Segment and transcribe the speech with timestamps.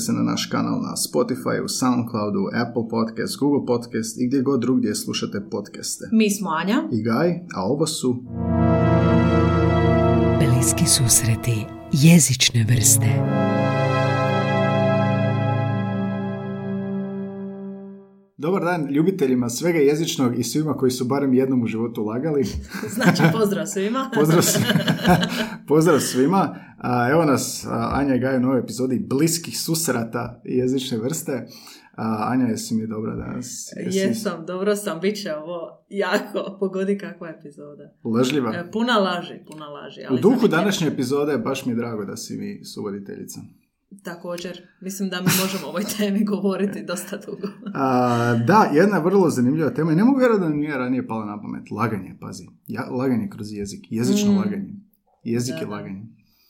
[0.00, 4.60] pretplatite se na naš kanal na Spotify, Soundcloudu, Apple Podcast, Google Podcast i gdje god
[4.60, 6.08] drugdje slušate podcaste.
[6.12, 6.82] Mi smo Anja.
[6.92, 8.22] I Gaj, a ovo su...
[10.38, 13.49] Bliski susreti jezične vrste.
[18.40, 22.44] Dobar dan ljubiteljima svega jezičnog i svima koji su barem jednom u životu lagali.
[22.94, 24.10] Znači pozdrav svima.
[24.18, 24.68] Pozdrav svima.
[25.68, 26.56] Pozdrav svima.
[26.78, 31.46] A, evo nas Anja i Gaj u novoj epizodi bliskih susrata jezične vrste.
[31.96, 33.72] A, Anja, jesi mi dobra danas?
[33.84, 37.94] Jesi Jesam, dobro sam, bit će ovo jako, pogodi kakva epizoda.
[38.04, 38.54] Lažljiva.
[38.54, 40.00] E, Puna laži, puna laži.
[40.00, 40.58] U ali duhu zanimljiva.
[40.60, 43.40] današnje epizode baš mi je drago da si mi suvoditeljica.
[44.04, 47.48] Također, mislim da mi možemo o ovoj temi govoriti dosta dugo.
[47.74, 51.26] A, da, jedna vrlo zanimljiva tema i ne mogu vjerovati da mi nije ranije pala
[51.26, 51.70] na pamet.
[51.70, 52.44] Laganje, pazi.
[52.66, 53.80] Ja, laganje kroz jezik.
[53.90, 54.36] Jezično Mm.
[54.36, 54.74] laganje.
[55.24, 56.02] Jezik Da, je laganje.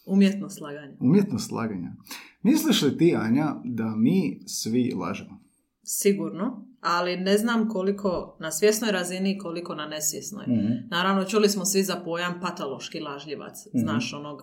[0.07, 0.97] Umjetno slaganje.
[1.01, 1.93] Umjetnost laganja.
[2.43, 5.41] Misliš li ti, Anja, da mi svi lažemo?
[5.83, 10.45] Sigurno, ali ne znam koliko na svjesnoj razini i koliko na nesvjesnoj.
[10.49, 10.73] Mhm.
[10.91, 13.55] Naravno, čuli smo svi za pojam patološki lažljivac.
[13.67, 13.79] Mhm.
[13.79, 14.41] Znaš, onog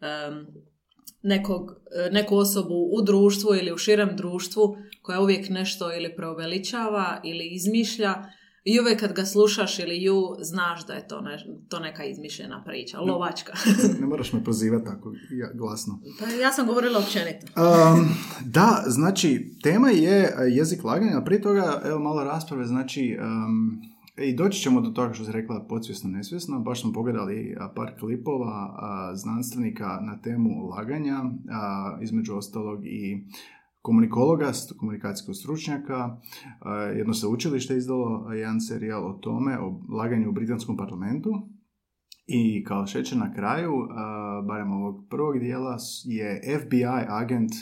[0.00, 0.46] em,
[1.22, 1.70] nekog,
[2.06, 7.48] e, neku osobu u društvu ili u širem društvu koja uvijek nešto ili preuveličava ili
[7.48, 8.14] izmišlja
[8.64, 12.64] i uvijek kad ga slušaš ili ju, znaš da je to, ne, to neka izmišljena
[12.66, 13.52] priča, lovačka.
[14.00, 15.12] Ne moraš me prozivati tako
[15.54, 16.00] glasno.
[16.18, 17.46] pa ja sam govorila općenito.
[17.56, 18.08] Um,
[18.44, 23.82] da, znači, tema je e, jezik laganja, prije toga, evo malo rasprave, znači, um,
[24.20, 28.76] i doći ćemo do toga što si rekla podsvjesno, nesvjesno, baš smo pogledali par klipova
[29.14, 31.22] znanstvenika na temu laganja,
[32.02, 33.26] između ostalog i
[33.82, 36.16] komunikologa, komunikacijskog stručnjaka,
[36.96, 41.30] jedno sveučilište je izdalo jedan serijal o tome, o laganju u britanskom parlamentu,
[42.26, 43.72] i kao šeće na kraju,
[44.48, 47.52] barem ovog prvog dijela, je FBI agent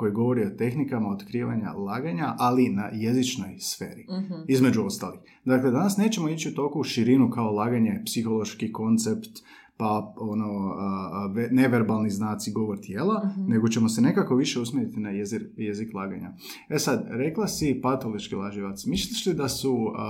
[0.00, 4.06] koji govori o tehnikama otkrivanja laganja, ali na jezičnoj sferi.
[4.12, 4.34] Mhm.
[4.48, 5.20] Između ostalih.
[5.44, 9.28] Dakle, danas nećemo ići u toliko u širinu kao laganje, psihološki koncept,
[9.76, 13.46] pa ono, a, a, ve- neverbalni znaci govor tijela, Mhm.
[13.48, 16.32] nego ćemo se nekako više usmjeriti na jezik, jezik laganja.
[16.68, 18.84] E sad, rekla si patološki laživac.
[18.86, 20.04] Misliš li da su, a,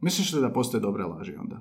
[0.00, 1.60] misliš li da postoje dobre laži onda?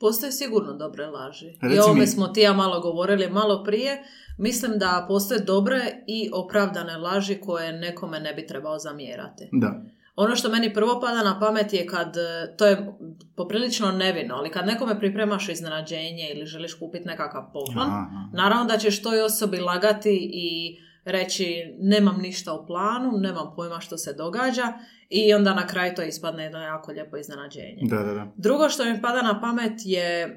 [0.00, 1.46] Postoje sigurno dobre laži.
[1.46, 4.02] I Reci o ovome mi- smo ti i ja malo govorili malo prije.
[4.38, 9.48] Mislim da postoje dobre i opravdane laži koje nekome ne bi trebao zamjerati.
[9.52, 9.82] Da.
[10.16, 12.92] Ono što meni prvo pada na pamet je kad, e, to je
[13.36, 18.06] poprilično nevino, ali kad nekome pripremaš iznenađenje ili želiš kupiti nekakav poklon, Aha.
[18.32, 23.98] naravno da ćeš toj osobi lagati i reći nemam ništa u planu, nemam pojma što
[23.98, 24.72] se događa
[25.08, 27.78] i onda na kraju to ispadne jedno jako lijepo iznenađenje.
[27.82, 28.32] Da, da, da.
[28.36, 30.32] Drugo što mi pada na pamet je e,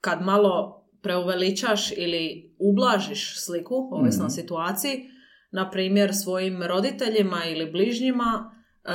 [0.00, 4.32] kad malo preuveličaš ili ublažiš sliku, ovisno o Mhm.
[4.34, 5.10] situaciji,
[5.52, 8.54] na primjer svojim roditeljima ili bližnjima,
[8.84, 8.90] e,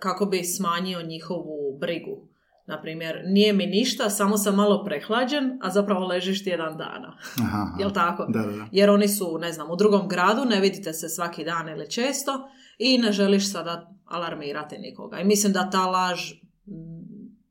[0.00, 2.28] kako bi smanjio njihovu brigu.
[2.66, 7.16] Na primjer, nije mi ništa, samo sam malo prehlađen, a zapravo ležiš tjedan dana.
[7.40, 7.76] Aha, aha.
[7.80, 8.26] Jel tako?
[8.28, 8.66] Da, da, da.
[8.72, 12.48] Jer oni su, ne znam, u drugom gradu, ne vidite se svaki dan ili često
[12.78, 15.20] i ne želiš sada alarmirati nikoga.
[15.20, 16.32] I mislim da ta laž
[16.66, 16.97] mm,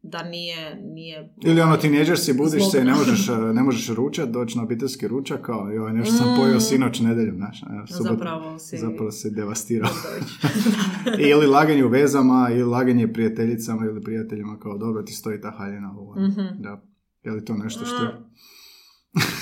[0.07, 3.89] da nije, nije Ili ono, tineđer si, budiš se i ne možeš, e, ne možeš
[3.89, 8.04] ručat, doći na obiteljski ručak, kao, joj, nešto sam pojeo sinoć nedjeljom, znaš, evo, subot-
[8.04, 8.07] Mm.
[8.09, 9.89] Zapravo si- zapravo se devastirao.
[11.31, 15.92] Ili laganje u vezama, ili laganje prijateljicama ili prijateljima, kao, dobro ti stoji ta haljina
[15.92, 16.15] ovo.
[16.18, 16.42] Mhm.
[16.59, 16.83] Da.
[17.24, 18.06] Je li to nešto što...
[18.06, 18.27] Mm.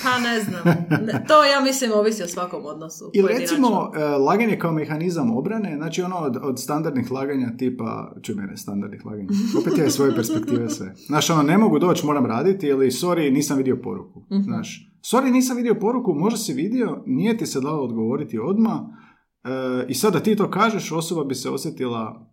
[0.02, 0.64] Pa ne znam.
[1.28, 3.10] To ja mislim ovisi o svakom odnosu.
[3.14, 3.56] Ili pojedinačno.
[3.56, 8.56] recimo e, laganje kao mehanizam obrane, znači ono od, od standardnih laganja tipa, čuj mene,
[8.56, 9.28] standardnih laganja,
[9.60, 10.94] opet je svoje perspektive sve.
[11.06, 14.20] Znaš, ono, ne mogu doći, moram raditi, ili sorry, nisam vidio poruku.
[14.32, 14.42] Mhm.
[14.42, 18.80] Znaš, sorry, nisam vidio poruku, možda si vidio, nije ti se dalo odgovoriti odmah,
[19.44, 22.26] e, i sad da ti to kažeš, osoba bi se osjetila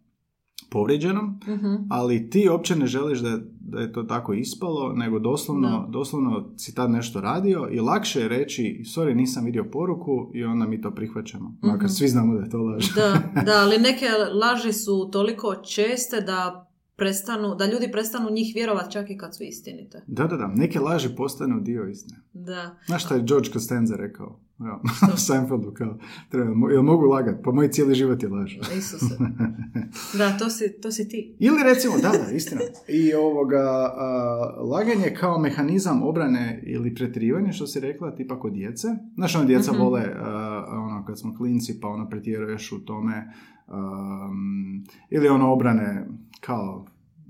[0.74, 1.76] povrijeđenom, Mhm.
[1.90, 5.88] ali ti uopće ne želiš da, da je to tako ispalo, nego doslovno, Da.
[5.90, 10.66] doslovno si tad nešto radio i lakše je reći, sorry, nisam vidio poruku i onda
[10.66, 11.56] mi to prihvaćamo.
[11.62, 11.88] Makar Mhm.
[11.88, 12.86] svi znamo da je to laž.
[12.96, 13.14] Da,
[13.46, 14.06] da, ali neke
[14.36, 19.44] laži su toliko česte da prestanu, da ljudi prestanu njih vjerovati čak i kad su
[19.44, 20.04] istinite.
[20.08, 20.48] Da, da, da.
[20.48, 22.20] Neke laži postanu dio istine.
[22.34, 22.76] Da.
[22.86, 24.40] Znaš šta je George Costanza rekao?
[24.60, 24.80] Ja,
[25.14, 25.98] u Seinfeldu kao,
[26.30, 27.36] treba, jel mogu lagat?
[27.44, 28.56] Pa moj cijeli život je laž.
[28.78, 29.18] Isuse.
[30.18, 31.36] Da, to si, to si ti.
[31.40, 32.62] Ili recimo, da, da, istina.
[32.88, 33.62] I ovoga,
[33.96, 34.06] a,
[34.62, 38.88] laganje kao mehanizam obrane ili pretjerivanja, što si rekla, tipa kod djece.
[39.16, 39.82] Znaš, ono, djeca Mhm.
[39.82, 40.30] vole, a,
[40.70, 43.34] ono, kad smo klinci, pa ono, pretjeruješ u tome.
[43.68, 46.08] um, ili ono, obrane
[46.40, 46.86] kao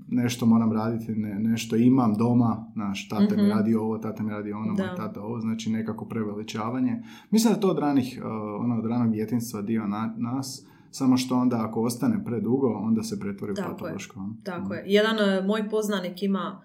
[0.08, 3.50] nešto moram raditi, ne, nešto imam doma, znaš, tata mi Mhm.
[3.50, 7.02] radi ovo, tata mi radi ono, moj tata ovo, znači nekako preveličavanje.
[7.30, 8.26] Mislim da je to od ranih, uh,
[8.60, 13.20] ono, od ranog djetinstva dio na- nas, samo što onda ako ostane predugo, onda se
[13.20, 13.76] pretvori u Tako je.
[13.76, 14.20] patološko.
[14.20, 14.36] ono.
[14.44, 14.82] Tako je.
[14.86, 16.62] Jedan e, moj poznanik ima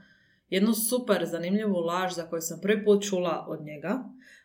[0.50, 4.04] jednu super zanimljivu laž za koju sam prvi put čula od njega.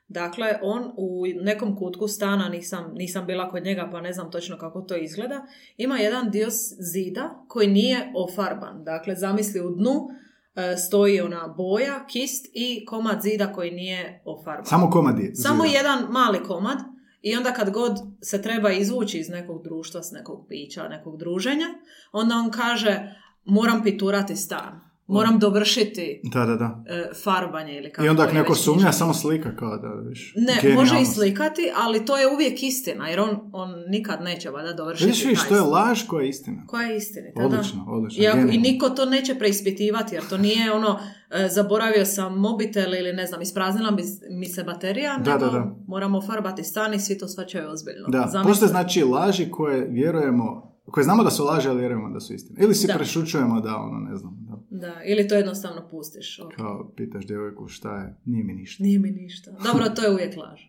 [0.08, 4.58] Dakle, on u nekom kutku stana, nisam, nisam bila kod njega pa ne znam točno
[4.58, 5.46] kako to izgleda,
[5.76, 6.48] ima jedan dio
[6.92, 8.84] zida koji nije ofarban.
[8.84, 10.08] Dakle, zamisli u dnu
[10.54, 14.64] e, stoji ona boja, kist i komad zida koji nije ofarban.
[14.64, 15.34] Samo komadi.
[15.34, 15.76] Samo zida.
[15.76, 16.78] jedan mali komad
[17.22, 17.92] i onda kad god
[18.22, 21.66] se treba izvući iz nekog društva, s nekog pića, nekog druženja,
[22.12, 23.14] onda on kaže
[23.44, 26.84] moram piturati stan, moram dovršiti Da, da, da.
[26.88, 30.34] e, farbanje ili kako I onda ako neko sumnja, samo slika kao da, viš.
[30.36, 34.72] Ne, može i slikati, ali to je uvijek istina, jer on, on nikad neće valjda
[34.72, 36.62] dovršiti vidiš, taj to je laž koja je istina.
[36.66, 37.46] Koja je istinita, da.
[37.46, 38.24] Odlično, odlično.
[38.24, 40.98] I, ako- I niko to neće preispitivati, jer to nije ono,
[41.32, 45.50] e, zaboravio sam mobitel ili ne znam, ispraznila mi, mi se baterija, Da, nego da,
[45.50, 45.74] da.
[45.86, 48.08] moramo farbati stan i svi to shvaćaju ozbiljno.
[48.08, 52.20] Da, Zamisli- postoje znači laži koje vjerujemo, koje znamo da su laži, ali vjerujemo da
[52.20, 52.58] su istine.
[52.62, 52.94] Ili si Da.
[52.94, 56.40] prešućujemo da, ono, ne znam, da, Da, ili to jednostavno pustiš.
[56.40, 56.54] ok.
[56.54, 58.82] kao pitaš djevojku šta je, nije mi ništa.
[58.82, 59.50] Nije mi ništa.
[59.64, 60.60] Dobro, to je uvijek laž.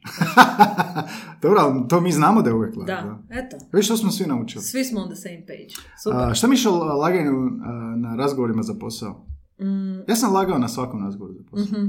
[1.41, 2.87] Dobro, to mi znamo da je uvijek laž.
[2.87, 3.35] Da, Da.
[3.37, 3.57] eto.
[3.73, 4.63] Viš što smo svi naučili.
[4.63, 5.73] Svi smo on the same page.
[6.03, 6.19] Super.
[6.21, 7.31] A, šta mišlješ o laganju
[7.97, 9.25] na razgovorima za posao?
[9.59, 11.65] Mm, Ja sam lagao na svakom razgovoru za posao.
[11.79, 11.87] mhm.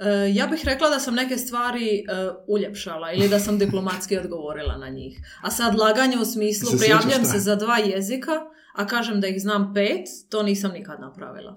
[0.00, 2.02] E, ja bih rekla da sam neke stvari e,
[2.48, 5.20] uljepšala ili da sam diplomatski odgovorila na njih.
[5.42, 8.32] A sad laganje u smislu Se prijavljam se za dva jezika,
[8.74, 11.56] a kažem da ih znam pet, to nisam nikad napravila.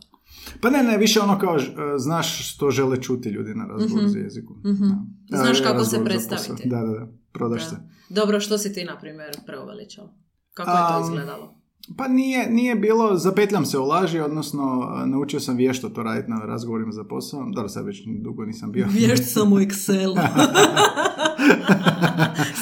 [0.61, 1.61] Pa ne, ne, više ono kao, e,
[1.97, 4.07] znaš što žele čuti ljudi na razgovoru Mhm.
[4.09, 4.53] za jeziku.
[4.55, 4.87] Mhm.
[5.29, 5.37] Da.
[5.37, 6.69] Znaš kako se predstaviti.
[6.69, 7.69] Da, da, da, prodaš Da.
[7.69, 7.75] se.
[8.09, 10.13] Dobro, što si ti, na primjer, preuveličao?
[10.53, 11.56] Kako je to izgledalo?
[11.95, 16.31] Pa nije, nije bilo, zapetljam se u laži, odnosno e, naučio sam vješto to raditi
[16.31, 17.45] na razgovorima za posao.
[17.53, 18.87] Dobro, sad već dugo nisam bio.
[18.89, 20.19] Vješt sam u Excelu.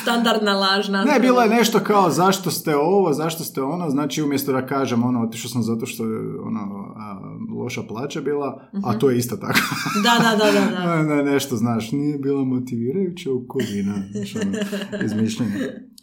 [0.02, 1.04] Standardna lažna.
[1.04, 5.04] Ne, bilo je nešto kao zašto ste ovo, zašto ste ono, znači umjesto da kažem
[5.04, 7.20] ono, otišao sam zato što je ono, a,
[7.58, 9.60] loša plaća bila, a to je isto tako.
[10.04, 10.86] Da, da, da, da.
[10.86, 10.96] da.
[11.04, 14.58] Ne, ne, nešto, znaš, nije bila motivirajuća okolina, znaš, ono,
[15.06, 15.54] izmišljenje.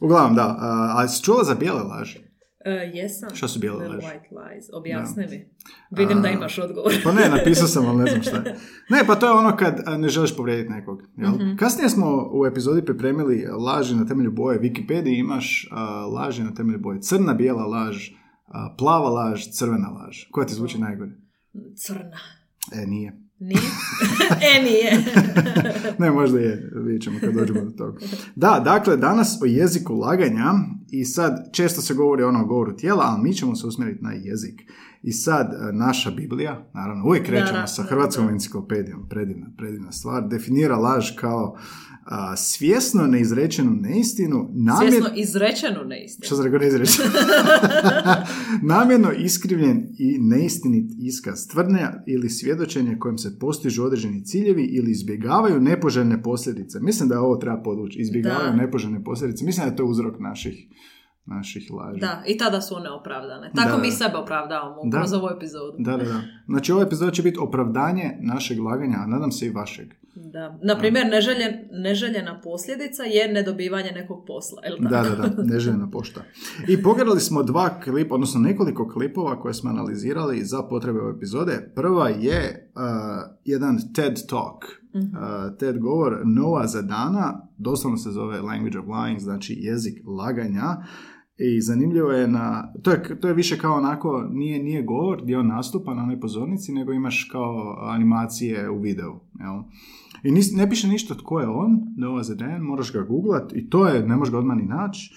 [0.01, 2.32] Uglavnom, da, a, a si čula za bijele laži?
[2.65, 3.35] E, jesam.
[3.35, 4.07] Šta su bijele laži?
[4.07, 4.65] White lies.
[4.73, 5.49] Objasni mi.
[5.91, 6.93] Vidim da A, imaš odgovor.
[7.05, 8.57] Pa ne, napisao sam, ali ne znam šta je.
[8.91, 11.03] Ne, pa to je ono kad ne želiš povrijediti nekog.
[11.17, 11.31] Jel?
[11.31, 11.57] Mhm.
[11.57, 14.61] Kasnije smo u epizodi pripremili laži na temelju boje.
[14.61, 15.69] Wikipediji imaš
[16.15, 17.01] laži na temelju boje.
[17.01, 18.11] Crna, bijela laž,
[18.79, 20.17] plava laž, crvena laž.
[20.31, 21.11] Koja ti zvuči najgore?
[21.77, 22.19] Crna.
[22.73, 23.22] E, nije.
[23.43, 23.71] Nije?
[24.57, 25.05] e, nije.
[25.99, 27.99] Ne, možda je, vidjet ćemo kad dođemo do toga.
[28.35, 30.53] Da, dakle, danas o jeziku laganja
[30.91, 34.13] i sad često se govori ono o govoru tijela, ali mi ćemo se usmjeriti na
[34.13, 34.63] jezik.
[35.03, 40.77] I sad e, naša Biblija, naravno uvijek krećemo sa hrvatskom enciklopedijom, predivna, predivna stvar, definira
[40.77, 41.57] laž kao
[42.05, 44.93] a, svjesno neizrečenu neistinu, namjer...
[44.93, 46.27] Svjesno izrečenu neistinu.
[46.27, 47.09] Što sam rekao neizrečeno?
[48.75, 55.61] Namjerno iskrivljen i neistinit iskaz tvrdnja ili svjedočenje kojim se postižu određeni ciljevi ili izbjegavaju
[55.61, 56.81] nepoželjne posljedice.
[56.81, 57.99] Mislim da ovo treba podvući.
[57.99, 58.57] Izbjegavaju Da.
[58.57, 59.45] nepoželjne posljedice.
[59.45, 60.67] Mislim da je to uzrok naših
[61.25, 62.01] naših laži.
[62.01, 63.51] Da, i tada su one opravdane.
[63.55, 64.99] Tako Da, mi sebe opravdavamo Da.
[64.99, 65.77] kroz ovu epizodu.
[65.79, 66.21] Da, da, da.
[66.47, 69.87] Znači, ova epizoda će biti opravdanje našeg laganja, a nadam se i vašeg.
[70.15, 70.59] Da.
[70.63, 74.63] Na primjer, neželjen, neželjena posljedica je nedobivanje nekog posla.
[74.65, 75.23] Jel Da, tako?
[75.23, 76.23] da, da, neželjena pošta.
[76.69, 81.73] I pogledali smo dva klipa, odnosno nekoliko klipova koje smo analizirali za potrebe ove epizode.
[81.75, 82.83] Prva je uh,
[83.45, 84.65] jedan TED Talk.
[84.95, 85.05] Mhm.
[85.17, 90.77] Uh, TED govor Noah Zadana, doslovno se zove Language of Lying, znači jezik laganja.
[91.39, 95.39] I zanimljivo je na, to je, to je više kao onako, nije, nije govor gdje
[95.39, 99.13] on nastupa na onoj pozornici, nego imaš kao animacije u videu.
[99.41, 99.63] Jel?
[100.23, 103.89] I nis, ne piše ništa tko je on, Noah Zadan, moraš ga googlat i to
[103.89, 105.15] je, ne možeš ga odmah ni naći.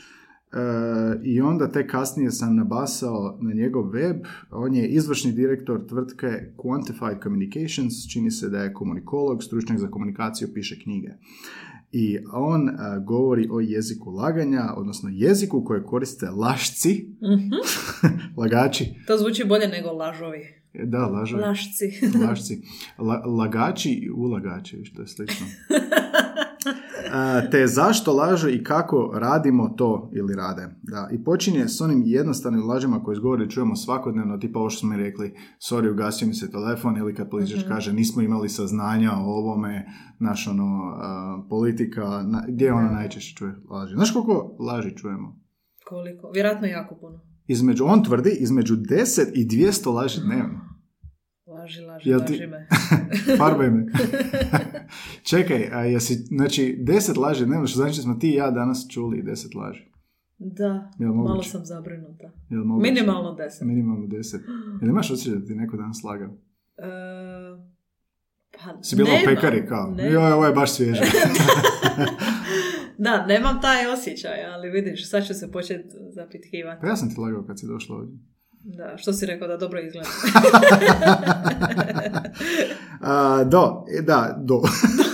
[0.54, 4.18] E, I onda te kasnije sam nabasao na njegov web,
[4.52, 10.48] on je izvršni direktor tvrtke Quantified Communications, čini se da je komunikolog, stručnjak za komunikaciju,
[10.54, 11.10] piše knjige.
[11.98, 17.50] I on e, govori o jeziku laganja, odnosno jeziku koje koriste lašci, Mhm.
[18.38, 20.40] lagači, To zvuči bolje nego lažovi.
[20.75, 21.86] da, lažovi, Lašci.
[22.22, 22.62] lašci,
[22.98, 25.46] La- lagači i ulagači, što je slično.
[27.52, 30.68] Te zašto lažu i kako radimo to ili rade.
[30.84, 34.90] Da, I počinje s onim jednostavnim lažima koje izgovori čujemo svakodnevno, tipa ovo što smo
[34.90, 37.70] mi rekli, sorry, ugasio mi se telefon, ili kad političar Mhm.
[37.70, 39.86] kaže nismo imali saznanja o ovome,
[40.20, 43.94] naš ono, a, politika, na, gdje ona najčešće čuje laži.
[43.94, 45.40] Znaš koliko laži čujemo?
[45.86, 46.32] Koliko?
[46.32, 47.20] Vjerojatno jako puno.
[47.48, 48.96] Između, on tvrdi, između 10
[49.34, 50.60] i 200 laži dnevno.
[51.50, 52.68] Laži, laži, Jel ti- laži me.
[53.38, 53.86] Farbaj me.
[55.25, 59.24] Čekaj, a jesi, znači, 10 laži dnevno, što znači smo ti i ja danas čuli
[59.24, 59.84] 10 laži.
[60.38, 62.32] Da, malo sam zabrinuta.
[62.82, 63.62] Minimalno deset.
[63.67, 64.39] Minimalno 10.
[64.82, 66.29] Jel imaš osjećaj da ti neko danas slagao?
[66.77, 66.88] E,
[68.51, 71.01] pa Si bila u nemam, pekari kao, ne- joj, ovo je baš svježe.
[72.98, 75.84] Da, nemam taj osjećaj, ali vidiš, sad ću se početi
[76.15, 76.82] zapitkivati.
[76.82, 78.17] Pa ja sam ti lagao kad si došla ovdje.
[78.63, 80.10] Da, što si rekao da dobro izgleda.
[83.01, 84.62] A, do, e, da, do.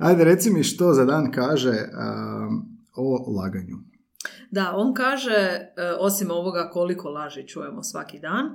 [0.00, 3.76] Ajde, reci mi što za dan kaže um, o laganju.
[4.50, 8.46] Da, on kaže, e, osim ovoga koliko laži čujemo svaki dan,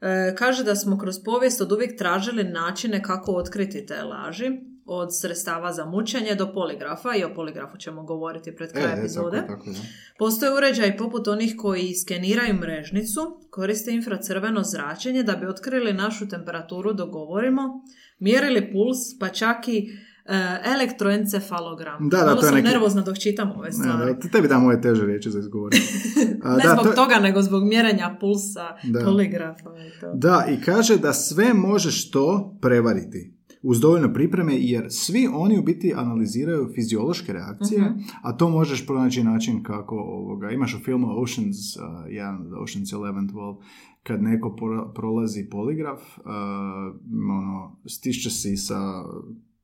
[0.00, 4.50] e, kaže da smo kroz povijest od uvijek tražili načine kako otkriti te laži,
[4.84, 9.36] od sredstava za mučenje do poligrafa i o poligrafu ćemo govoriti pred kraj epizode.
[9.36, 9.78] E, tako, tako, da.
[10.18, 13.20] Postoje uređaji poput onih koji skeniraju mrežnicu,
[13.50, 17.62] koriste infracrveno zračenje da bi otkrili našu temperaturu dok govorimo,
[18.18, 20.11] mjerili puls, pa čak i e,
[20.66, 22.08] elektroencefalogram.
[22.08, 24.14] Da, da, Malo to je sam neki- nervozna dok čitam ove stvari.
[24.14, 25.82] da, tebi dam ove teže riječi za izgovoriti.
[26.44, 29.00] A, ne da, zbog to- toga, nego zbog mjerenja pulsa, Da.
[29.00, 30.12] poligrafa i to.
[30.14, 35.62] Da, i kaže da sve možeš to prevariti uz dovoljno pripreme, jer svi oni u
[35.62, 37.92] biti analiziraju fiziološke reakcije, Mhm.
[38.22, 40.50] a to možeš pronaći način kako ovoga.
[40.50, 43.56] Imaš u filmu Oceans, uh, jedan od Oceans 11, 12,
[44.02, 46.24] kad neko pro- prolazi poligraf, uh,
[47.30, 48.78] ono, stišće si sa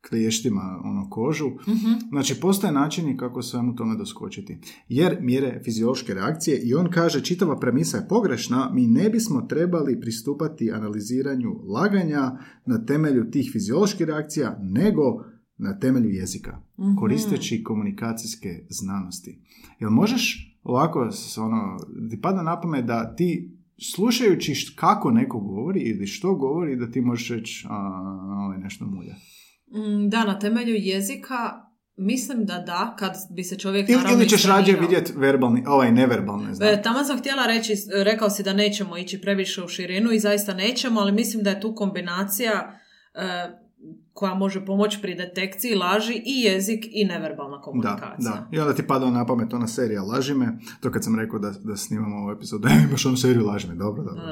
[0.08, 1.92] kliještima ono, kožu, Mhm.
[2.10, 4.58] Znači, postoje načini kako svemu tome doskočiti.
[4.88, 10.00] Jer mjere fiziološke reakcije i on kaže čitava premisa je pogrešna, mi ne bismo trebali
[10.00, 15.02] pristupati analiziranju laganja na temelju tih fizioloških reakcija, nego
[15.58, 16.94] na temelju jezika, Mhm.
[16.96, 19.38] koristeći komunikacijske znanosti.
[19.80, 21.76] Jel možeš ovako, ono,
[22.10, 23.54] ti pada na pamet da ti
[23.94, 28.02] slušajući kako neko govori ili što govori, da ti možeš reći, a,
[28.46, 29.14] ovaj nešto mulja.
[29.70, 34.28] Mm, Da, na temelju jezika mislim da da, kad bi se čovjek Ili, naravno ili
[34.28, 36.72] ćeš rađe vidjeti verbalni, ovaj neverbalne znake.
[36.72, 40.54] E, tamo sam htjela reći, rekao si da nećemo ići previše u širinu i zaista
[40.54, 42.80] nećemo, ali mislim da je tu kombinacija
[43.14, 43.50] e,
[44.18, 48.30] koja može pomoći pri detekciji laži i jezik i neverbalna Da, komunikacija.
[48.30, 48.48] da.
[48.50, 50.58] I onda ti pada na pamet ona serija Laži me.
[50.80, 53.74] To kad sam rekao da, da snimamo ovu epizodu, e, imaš onu seriju Laži me,
[53.74, 54.22] dobro, dobro.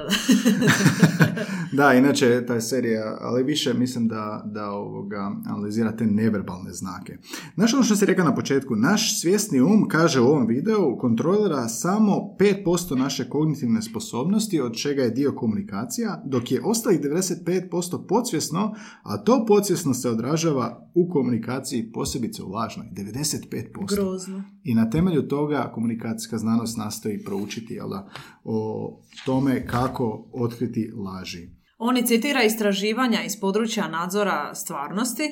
[1.73, 7.17] da, inače, ta je serija, ali više mislim da, da ovoga, analizira te neverbalne znake.
[7.55, 11.69] Znaš ono što si rekao na početku, naš svjesni um, kaže u ovom videu, kontrolira
[11.69, 18.75] samo 5% naše kognitivne sposobnosti, od čega je dio komunikacija, dok je ostalih 95% podsvjesno,
[19.03, 23.95] a to podsvjesno se odražava u komunikaciji, posebice u lažnoj, 95%.
[23.95, 24.45] Grozno.
[24.65, 28.09] I na temelju toga komunikacijska znanost nastoji proučiti jel da,
[28.45, 31.49] o tome kako otkriti laži.
[31.79, 35.23] On i citira istraživanja iz područja nadzora stvarnosti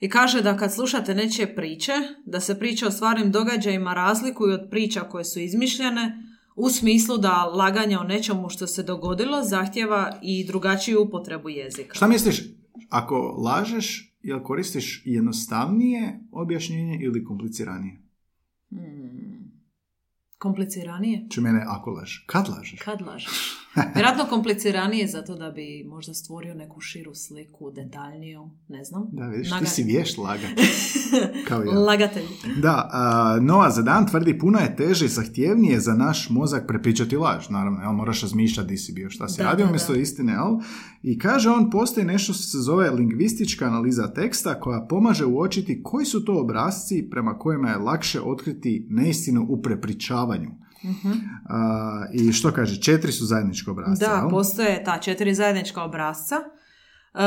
[0.00, 1.92] i kaže da kad slušate nečije priče,
[2.26, 6.24] da se priče o stvarnim događajima razlikuju od priča koje su izmišljene,
[6.56, 11.94] u smislu da laganje o nečemu što se dogodilo zahtjeva i drugačiju upotrebu jezika.
[11.94, 12.42] Šta misliš,
[12.88, 18.02] ako lažeš, jel koristiš jednostavnije objašnjenje ili kompliciranije?
[18.70, 19.52] Hmm.
[20.38, 21.26] Kompliciranije?
[21.30, 22.24] Če mene ako lažeš.
[22.26, 22.80] Kad lažeš?
[22.80, 23.38] Kad lažeš?
[23.94, 29.08] Vjerojatno kompliciranije zato da bi možda stvorio neku širu sliku, detaljniju, ne znam.
[29.12, 30.50] Da, vidiš, ti si vješt lagat.
[31.48, 31.78] Kao ja.
[31.78, 32.24] Lagatelj.
[32.62, 37.48] Da, a, Nova Zadan tvrdi puno je teže i zahtjevnije za naš mozak prepričati laž.
[37.48, 40.58] Naravno, jel, moraš razmišljati di si bio, šta si Da, radio umjesto istine, jel?
[41.02, 46.06] I kaže on, postoji nešto što se zove lingvistička analiza teksta koja pomaže uočiti koji
[46.06, 50.50] su to obrazci prema kojima je lakše otkriti neistinu u prepričavanju.
[50.84, 51.12] Mhm.
[51.44, 54.30] A, I što kaže, četiri su zajednička obrazca, Da, jel?
[54.30, 56.36] postoje ta četiri zajednička obrazca.
[57.14, 57.18] E,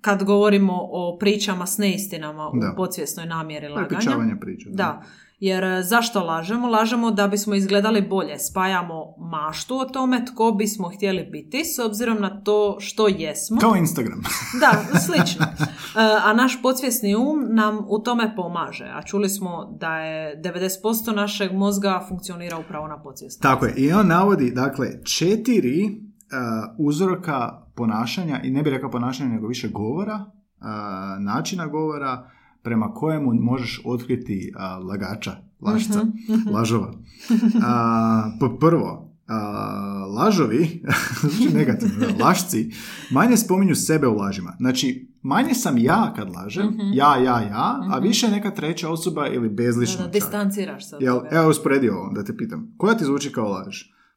[0.00, 2.72] kad govorimo o pričama s neistinama Da.
[2.72, 4.36] u podsvjesnoj namjeri laganja.
[4.40, 4.70] Priče.
[4.70, 5.02] Da,
[5.38, 6.68] jer e, zašto lažemo?
[6.68, 8.38] Lažemo da bismo izgledali bolje.
[8.38, 13.58] Spajamo maštu o tome tko bismo htjeli biti s obzirom na to što jesmo.
[13.60, 14.22] Kao Instagram.
[14.60, 15.46] Da, slično.
[15.46, 15.56] E,
[16.24, 18.84] A naš podsvjesni um nam u tome pomaže.
[18.94, 23.42] A čuli smo da je 90% našeg mozga funkcionira upravo na podsvjesni.
[23.42, 23.74] Tako je.
[23.76, 29.68] I on navodi, dakle, četiri uh, uzroka ponašanja, i ne bi rekao ponašanja, nego više
[29.68, 32.30] govora, uh, načina govora,
[32.66, 36.92] prema kojemu možeš otkriti uh, lagača, lašca, Mhm, lažova.
[37.62, 38.88] A, po- prvo,
[39.28, 39.38] a,
[40.08, 40.82] lažovi,
[41.22, 42.70] zvuči negativno, da, lašci,
[43.10, 44.52] manje spominju sebe u lažima.
[44.58, 44.88] Znači,
[45.22, 46.80] manje sam ja kad lažem, Mhm.
[46.92, 49.98] ja, ja, ja, a više neka treća osoba ili Da, bezlično.
[49.98, 50.12] da, čak.
[50.12, 52.74] distanciraš se od Jel, evo usporedi ovo, da te pitam.
[52.76, 53.76] Koja ti zvuči kao laž?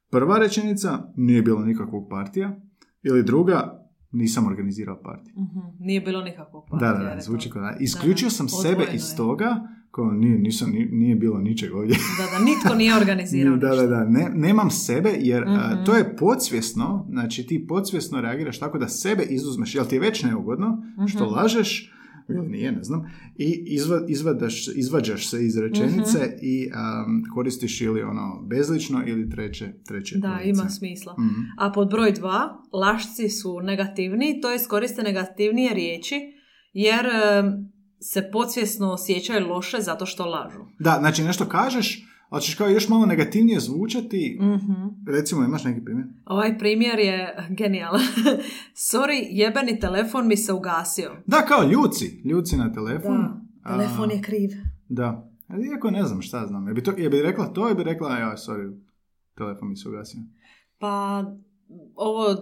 [0.09, 2.59] Prva rečenica, nije bilo nikakvog partija.
[3.03, 3.78] Ili druga,
[4.11, 5.33] nisam organizirao partiju.
[5.35, 7.21] Mhm, Nije bilo nikakvog Da, partija, da, da, rekao.
[7.21, 7.77] zvuči kao da.
[7.79, 9.55] Isključio Da, sam odvojeno sebe iz toga,
[9.91, 11.95] kao nije, nisam, ni- nije bilo ničeg ovdje.
[12.17, 15.83] Da, da, nitko nije organizirao da, da, da, ne, nemam sebe jer a, Mhm.
[15.83, 20.23] to je podsvjesno, znači ti podsvjesno reagiraš tako da sebe izuzmeš, jel ti je već
[20.23, 21.33] neugodno što Mhm.
[21.33, 21.93] lažeš,
[22.29, 23.01] ili nije, ne znam,
[23.35, 26.37] i izva, izvadaš, izvađaš se iz rečenice Mhm.
[26.41, 31.13] i am, koristiš ili ono bezlično ili treće, treće Da, ima smisla.
[31.19, 31.41] Mhm.
[31.57, 36.15] A pod broj dva, lašci su negativni, to jest koriste negativnije riječi,
[36.73, 37.71] jer em,
[38.01, 40.59] se podsvjesno osjećaju loše zato što lažu.
[40.79, 44.73] Da, znači nešto kažeš, ali ćeš kao još malo negativnije zvučati, Mhm.
[45.07, 46.07] recimo imaš neki primjer?
[46.25, 48.01] Ovaj primjer je genijalan.
[48.89, 51.11] Sorry, jebeni telefon mi se ugasio.
[51.25, 53.17] Da, kao ljuci, ljuci na telefon.
[53.17, 54.49] Da, telefon A, je kriv.
[54.89, 55.29] Da.
[55.47, 56.67] Ali Iako ne znam šta znam.
[56.67, 58.79] Je bi, to, je bi rekla to, je bi rekla, ja, sorry,
[59.37, 60.19] telefon mi se ugasio.
[60.77, 61.23] Pa
[61.95, 62.35] ovo,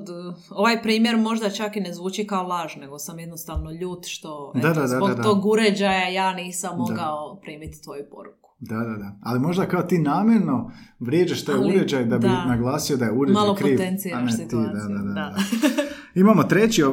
[0.49, 4.59] ovaj primjer možda čak i ne zvuči kao laž, nego sam jednostavno ljut što Da,
[4.59, 5.23] eto, da, da, zbog da, da.
[5.23, 8.46] tog uređaja ja nisam mogao primiti tvoju poruku.
[8.59, 9.19] Da, da, da.
[9.21, 12.45] Ali možda kao ti namjerno vrijeđaš taj Ali, uređaj da bi da.
[12.45, 13.79] naglasio da je uređaj Malo kriv.
[14.15, 15.13] a ne ti, situaciju, Da, da, da, da.
[15.13, 15.35] da.
[16.21, 16.83] Imamo treći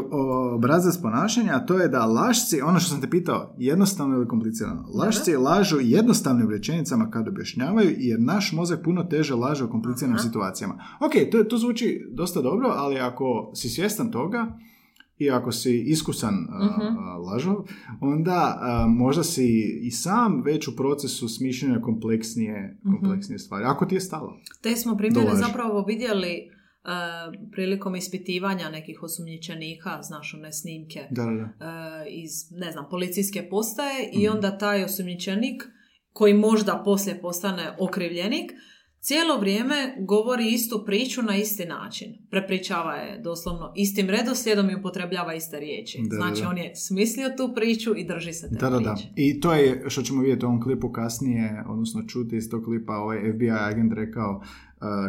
[0.54, 4.84] obrazac ponašanja, a to je da lašci, ono što sam te pitao, jednostavno ili komplicirano.
[4.94, 10.22] Lašci lažu jednostavnim rečenicama kad objašnjavaju, jer naš mozak puno teže laže u kompliciranim Aha.
[10.24, 10.74] situacijama.
[11.00, 14.58] Ok, to, to zvuči dosta dobro, ali ako si svjestan toga,
[15.18, 16.68] i ako si iskusan a,
[17.18, 17.56] lažov,
[18.02, 19.48] onda a, možda si
[19.82, 22.92] i sam već u procesu smišljanja kompleksnije, Mhm.
[22.92, 23.64] kompleksnije stvari.
[23.64, 24.36] Ako ti je stalo.
[24.62, 26.88] Te smo primjere zapravo vidjeli e,
[27.52, 31.66] prilikom ispitivanja nekih osumnjičenika, znaš one snimke Da, da, da.
[31.66, 34.34] e, iz, ne znam, policijske postaje i Mhm.
[34.34, 35.62] onda taj osumnjičenik
[36.12, 38.52] koji možda poslije postane okrivljenik,
[39.06, 42.08] cijelo vrijeme govori istu priču na isti način.
[42.30, 45.98] Prepričava je doslovno istim redoslijedom i upotrebljava iste riječi.
[46.02, 46.48] Da, da, znači da.
[46.48, 48.94] on je smislio tu priču i drži se te Da, da, da.
[48.94, 49.08] priče.
[49.16, 52.96] I to je što ćemo vidjeti u ovom klipu kasnije, odnosno čuti iz tog klipa,
[52.96, 54.44] ovaj FBI agent rekao uh,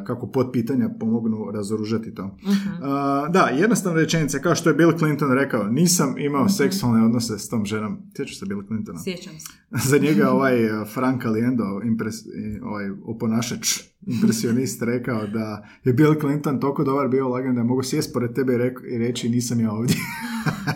[0.08, 2.26] kako pod pitanja pomognu razoružati to.
[2.26, 2.52] Mhm.
[2.54, 2.88] Uh,
[3.34, 6.50] da, jednostavna rečenica, kao što je Bill Clinton rekao, nisam imao Mhm.
[6.52, 7.98] seksualne odnose s tom ženom.
[8.18, 9.00] Sjećaš se Bill Clintona?
[9.00, 9.48] Sjećam se.
[9.90, 16.16] Za njega ovaj uh, Frank Aliendo, impres, i ovaj oponašač, impresionist, rekao da je Bill
[16.20, 18.54] Clinton toliko dobar bio lagan da je mogu sjest pored tebe
[18.92, 19.96] i, reći nisam ja ovdje.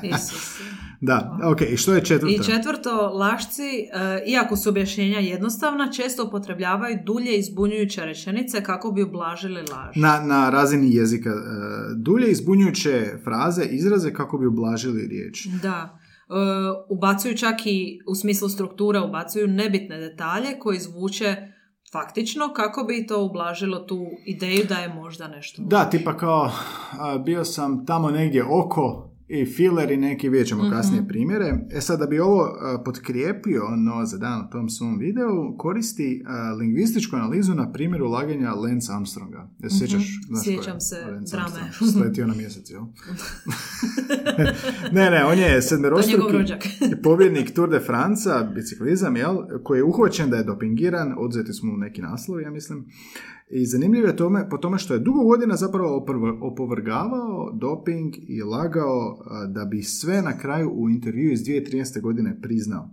[0.16, 0.60] Isus.
[1.02, 2.34] Da, ok, i što je četvrto?
[2.34, 8.92] I četvrto, lašci, e, iako su objašnjenja jednostavna, često upotrebljavaju dulje i zbunjujuće rečenice kako
[8.92, 9.96] bi ublažili laž.
[9.96, 11.30] Na, na razini jezika.
[11.30, 11.34] e,
[11.96, 15.48] Dulje izbunjujuće fraze, izraze kako bi ublažili riječ.
[15.62, 16.00] Da.
[16.30, 16.34] E,
[16.90, 21.36] ubacuju čak i u smislu strukture, ubacuju nebitne detalje koji zvuče
[21.92, 25.62] faktično kako bi to ublažilo tu ideju da je možda nešto.
[25.66, 26.52] Da, tipa kao
[27.00, 30.72] a, bio sam tamo negdje oko i fileri neki, vidjet ćemo Mhm.
[30.72, 31.68] kasnije primjere.
[31.72, 36.24] E sad, da bi ovo a, potkrijepio no za dan u tom svom videu, koristi
[36.28, 39.50] a, lingvističku analizu na primjeru laganja Lance Armstronga.
[39.60, 40.20] Jesi se sjećaš?
[40.28, 40.58] znaš ko je.
[40.58, 41.92] Sjećam se Lance drame.
[41.94, 42.82] Sletio na mjesec, jel?
[44.92, 46.38] ne, ne, on je sedmerostruki
[47.04, 49.36] pobjednik Tour de France, biciklizam, jel?
[49.64, 52.86] Koji je uhvaćen da je dopingiran, odzeti smo neki naslovi, ja mislim.
[53.50, 56.06] I zanimljivo je tome, po tome što je dugo godina zapravo
[56.42, 62.02] opovrgavao doping i lagao da bi sve na kraju u intervju iz 2013.
[62.02, 62.90] godine priznao.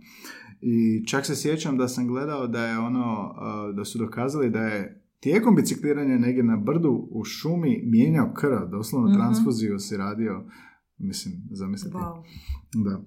[0.60, 3.34] I čak se sjećam da sam gledao da je ono,
[3.76, 9.08] da su dokazali da je tijekom bicikliranja negdje na brdu u šumi mijenjao krv, doslovno
[9.08, 9.16] Mhm.
[9.18, 10.44] transfuziju si radio,
[10.98, 11.96] mislim, zamislite.
[11.96, 12.22] Wow.
[12.74, 13.04] Da.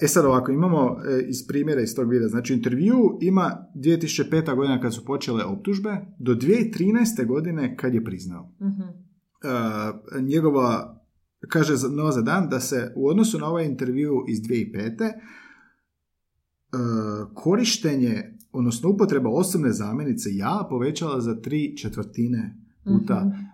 [0.00, 2.28] E sad ovako, imamo e, iz primjera iz tog videa.
[2.28, 4.56] Znači, intervju ima 2005.
[4.56, 7.26] godina kad su počele optužbe, do 2013.
[7.26, 8.54] godine kad je priznao.
[8.62, 8.82] Mhm.
[9.44, 11.00] A, njegova,
[11.48, 15.12] kaže Noah za dan, da se u odnosu na ovaj intervju iz 2005.
[16.72, 23.47] a, korištenje, odnosno upotreba osobne zamjenice ja povećala za tri četvrtine puta Mhm.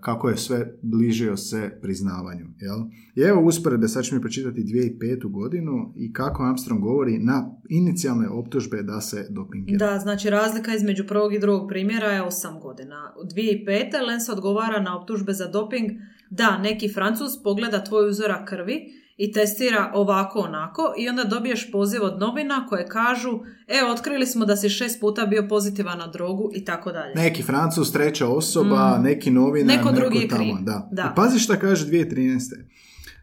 [0.00, 2.46] Kako je sve bližio se priznavanju.
[2.58, 2.78] Jel?
[3.14, 5.30] I evo usporedbe, sad ću mi pročitati 2005.
[5.30, 9.78] godinu i kako Armstrong govori na inicijalne optužbe da se dopingira.
[9.78, 13.14] Da, znači razlika između prvog i drugog primjera je 8 godina.
[13.22, 14.06] U 2005.
[14.06, 15.90] Lens odgovara na optužbe za doping
[16.30, 22.02] da neki Francuz pogleda tvoj uzorak krvi i testira ovako onako i onda dobiješ poziv
[22.02, 23.30] od novina koje kažu
[23.68, 27.14] e, otkrili smo da si šest puta bio pozitivan na drogu i tako dalje.
[27.14, 29.02] Neki Francus, treća osoba, Mm.
[29.02, 30.40] neki novinar, Neko drugi je tamo.
[30.42, 30.54] kriv.
[30.60, 30.88] Da.
[30.92, 31.10] Da.
[31.12, 32.64] I pazi šta kaže 2013.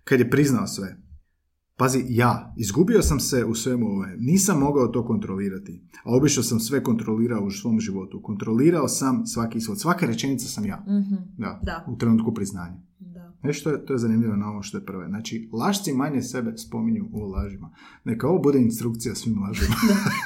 [0.03, 0.97] Kad je priznao sve.
[1.77, 4.15] Pazi, ja, izgubio sam se u svemu ovome.
[4.17, 5.83] Nisam mogao to kontrolirati.
[6.03, 8.21] A obično sam sve kontrolirao u svom životu.
[8.21, 9.79] Kontrolirao sam svaki ishod.
[9.79, 10.77] Svaka rečenica sam ja.
[10.81, 11.85] Mhm, Da, Da.
[11.87, 12.77] u trenutku priznanja.
[13.45, 15.07] Nešto je, to je zanimljivo na ovo što je prve.
[15.07, 17.71] Znači, lašci manje sebe spominju u lažima.
[18.03, 19.75] Neka ovo bude instrukcija svim lažima.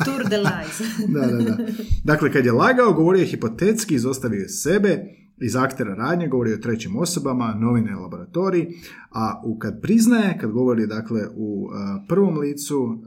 [0.05, 0.81] Tour de lies.
[1.13, 1.57] da, da, da.
[2.03, 5.05] Dakle, kad je lagao, govorio je hipotetski, izostavio je sebe,
[5.41, 8.67] iz aktera radnje, govori o trećim osobama, novine laboratorij,
[9.11, 11.71] a u kad priznaje, kad govori dakle u uh,
[12.07, 12.99] prvom licu, uh,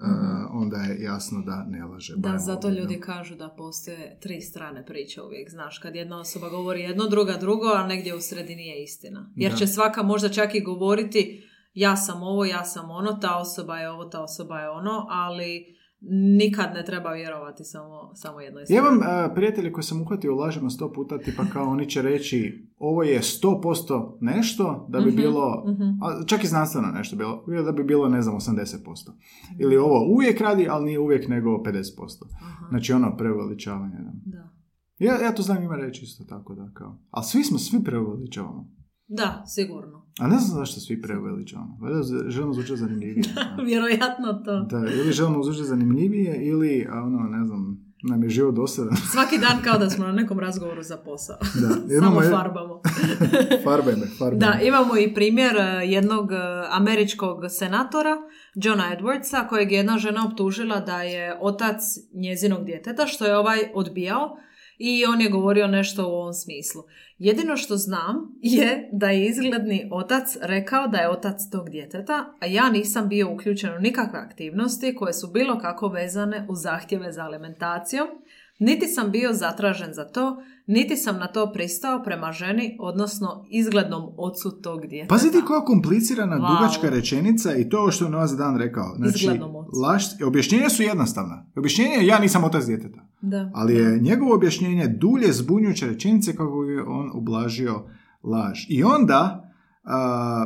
[0.51, 2.15] onda je jasno da ne laže.
[2.17, 6.49] Da, zato ovdje, ljudi kažu da postoje tri strane priče uvijek, znaš, kad jedna osoba
[6.49, 9.31] govori jedno, druga drugo, a negdje u sredini je istina.
[9.37, 9.57] Jer Da.
[9.57, 11.43] će svaka možda čak i govoriti
[11.75, 15.77] ja sam ovo, ja sam ono, ta osoba je ovo, ta osoba je ono, ali
[16.11, 18.81] nikad ne treba vjerovati samo, samo jednoj Ja strani.
[18.81, 22.69] imam uh, prijatelje koji sam uhvatio u lažima sto puta, tipa kao oni će reći
[22.79, 25.83] ovo je 100% nešto da bi Mhm, bilo, mhm.
[25.83, 29.11] a čak i znanstveno nešto bilo, da bi bilo ne znam 80%.
[29.59, 31.63] Ili ovo uvijek radi, ali nije uvijek nego 50%.
[32.37, 33.97] Aha, Znači ono preveličavanje.
[33.97, 34.39] Da.
[34.39, 34.49] da.
[34.99, 36.99] Ja, ja to znam ima reći isto tako da kao.
[37.11, 38.71] Ali svi smo, svi preveličavamo.
[39.09, 40.02] Da, sigurno.
[40.21, 41.79] A ne znam zašto svi preveličavamo.
[41.81, 43.25] Valjda z- želimo zvučati zanimljivije.
[43.67, 44.61] Vjerojatno to.
[44.61, 48.97] Da, ili želimo zvučati zanimljivije ili, a ono, ne znam, nam je život dosadan.
[49.13, 51.37] Svaki dan kao da smo na nekom razgovoru za posao.
[51.61, 51.69] Da,
[52.01, 52.81] Samo farbamo.
[53.65, 56.37] Farbaj me, farbaj Da, imamo i primjer e, jednog e,
[56.71, 58.17] američkog senatora,
[58.55, 61.81] Johna Edwardsa, kojeg je jedna žena optužila da je otac
[62.15, 64.37] njezinog djeteta, što je ovaj odbijao
[64.85, 66.83] i on je govorio nešto u ovom smislu.
[67.19, 72.47] Jedino što znam je da je izgledni otac rekao da je otac tog djeteta, a
[72.47, 77.25] ja nisam bio uključen u nikakve aktivnosti koje su bilo kako vezane u zahtjeve za
[77.25, 78.09] alimentacijom,
[78.63, 84.03] niti sam bio zatražen za to, niti sam na to pristao prema ženi, odnosno izglednom
[84.17, 85.15] ocu tog djeteta.
[85.15, 86.57] Pazi ti koja komplicirana Wow.
[86.57, 88.95] dugačka rečenica i to je što je dan rekao.
[88.97, 89.31] Znači,
[89.83, 91.47] laž, objašnjenja su jednostavna.
[91.57, 93.01] Objašnjenje je ja nisam otac djeteta.
[93.21, 93.51] Da.
[93.55, 97.85] Ali je njegovo objašnjenje dulje zbunjujuće rečenice kako bi on ublažio
[98.23, 98.59] laž.
[98.69, 99.52] I onda,
[99.85, 99.97] a,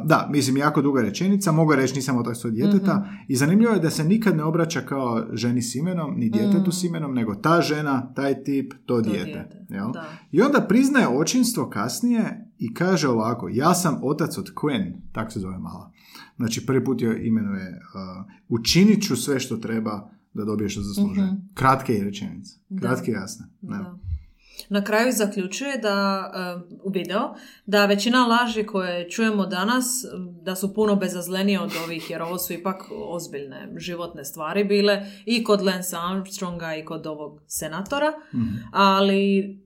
[0.05, 3.15] da, mislim, jako duga rečenica, mogu reći nisam otac svog djeteta Mhm.
[3.29, 6.85] i zanimljivo je da se nikad ne obraća kao ženi s imenom, ni djetetu s
[6.85, 9.05] imenom, nego ta žena, taj tip, to, Mhm.
[9.05, 9.25] To dijete.
[9.25, 9.93] dijete, jel?
[9.93, 10.05] da.
[10.33, 12.25] I onda priznaje očinstvo kasnije
[12.59, 15.93] i kaže ovako, ja sam otac od Quinn, tak se zove mala.
[16.37, 21.27] Znači, prvi put joj imenuje, uh, učinit ću sve što treba da dobiješ što zaslužuje.
[21.27, 21.37] Mhm.
[21.55, 22.59] Kratke je rečenice.
[22.69, 22.81] Da.
[22.81, 23.47] Kratke i jasne.
[23.63, 23.79] Ne.
[23.79, 23.99] Da.
[24.69, 25.97] Na kraju zaključuje da,
[26.35, 27.35] e, u video,
[27.67, 29.87] da većina laži koje čujemo danas,
[30.43, 35.45] da su puno bezazlenije od ovih, jer ovo su ipak ozbiljne životne stvari bile i
[35.45, 38.45] kod Lance Armstronga i kod ovog senatora, Mhm.
[38.73, 39.21] ali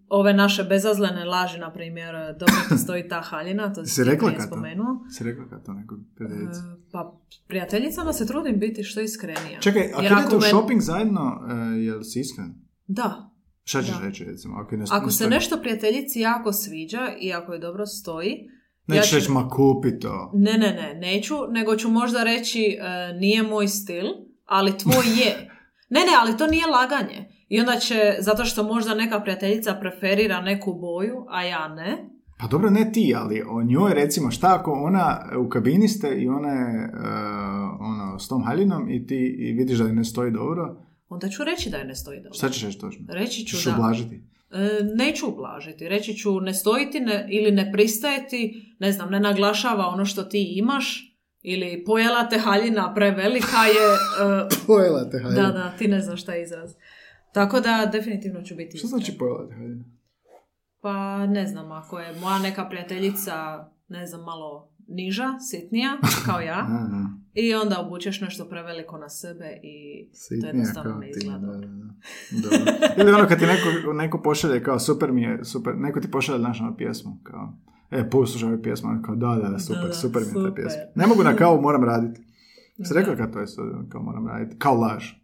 [0.08, 4.38] ove naše bezazlene laži, na primjer, dobro ti stoji ta haljina, to Si rekla kad
[4.38, 4.46] to?
[4.46, 4.86] spomenuo.
[5.10, 6.60] Si rekla kad to nekog prijateljica?
[6.60, 9.60] E, Pa, prijateljicama se trudim biti što iskrenija.
[9.60, 12.54] Čekaj, a Jer kad idete u men- shopping zajedno, uh, jel si iskren?
[12.86, 13.29] Da,
[13.70, 14.06] Šta ćeš Da.
[14.06, 14.56] reći, recimo?
[14.56, 18.50] Ako, ne, Ako se ne- nešto prijateljici jako sviđa i ako je dobro stoji,
[18.86, 20.30] Nećeš ću- reći, ma kupi to.
[20.34, 22.78] Ne, ne, ne, neću, nego ću možda reći e,
[23.14, 24.04] nije moj stil,
[24.46, 25.50] ali tvoj je.
[25.90, 27.18] Ne, ne, ali to nije laganje.
[27.48, 32.08] I onda će, zato što možda neka prijateljica preferira neku boju, a ja ne.
[32.38, 35.06] Pa dobro, ne ti, ali o njoj recimo, šta ako ona
[35.38, 36.90] u kabini ste i ona je e,
[37.80, 40.76] ono, s tom haljinom i ti i vidiš da ne stoji dobro,
[41.10, 42.34] Onda ću reći da je ne stoji dobro.
[42.34, 43.04] šta ćeš reći točno?
[43.08, 43.72] Reći ću Ćeš da.
[43.74, 44.20] ublažiti?
[44.50, 45.88] E, neću ublažiti.
[45.88, 50.52] Reći ću ne stojiti ne, ili ne pristajeti, ne znam, ne naglašava ono što ti
[50.56, 53.88] imaš ili pojela te haljina prevelika je...
[54.44, 55.42] e, Pojela te haljina.
[55.42, 56.74] da, da, ti ne znaš šta je izraz.
[57.32, 59.04] Tako da definitivno ću biti Što iskrena.
[59.04, 59.84] znači pojela te haljina?
[60.80, 66.66] Pa ne znam, ako je moja neka prijateljica, ne znam, malo niža, sitnija, kao ja,
[67.34, 71.46] i onda obučeš nešto preveliko na sebe i to sitnija jednostavno kao ne izgleda da,
[71.46, 71.68] dobro.
[71.68, 72.56] da, da.
[72.56, 72.72] Dobro.
[72.98, 76.38] Ili ono kad ti neko, neko pošalje kao super mi je, super, neko ti pošalje
[76.38, 77.54] našu ono pjesmu, kao
[77.90, 80.34] e, poslušaj ovu pjesmu, ono kao da, da, da, super, Da, da, super mi je
[80.34, 80.54] ta super.
[80.54, 80.82] pjesma.
[80.94, 82.20] Ne mogu na kao moram raditi.
[82.76, 83.00] Da.
[83.00, 83.46] rekla kad to je
[83.88, 84.58] kao moram raditi?
[84.58, 85.10] Kao laž.
[85.10, 85.16] E,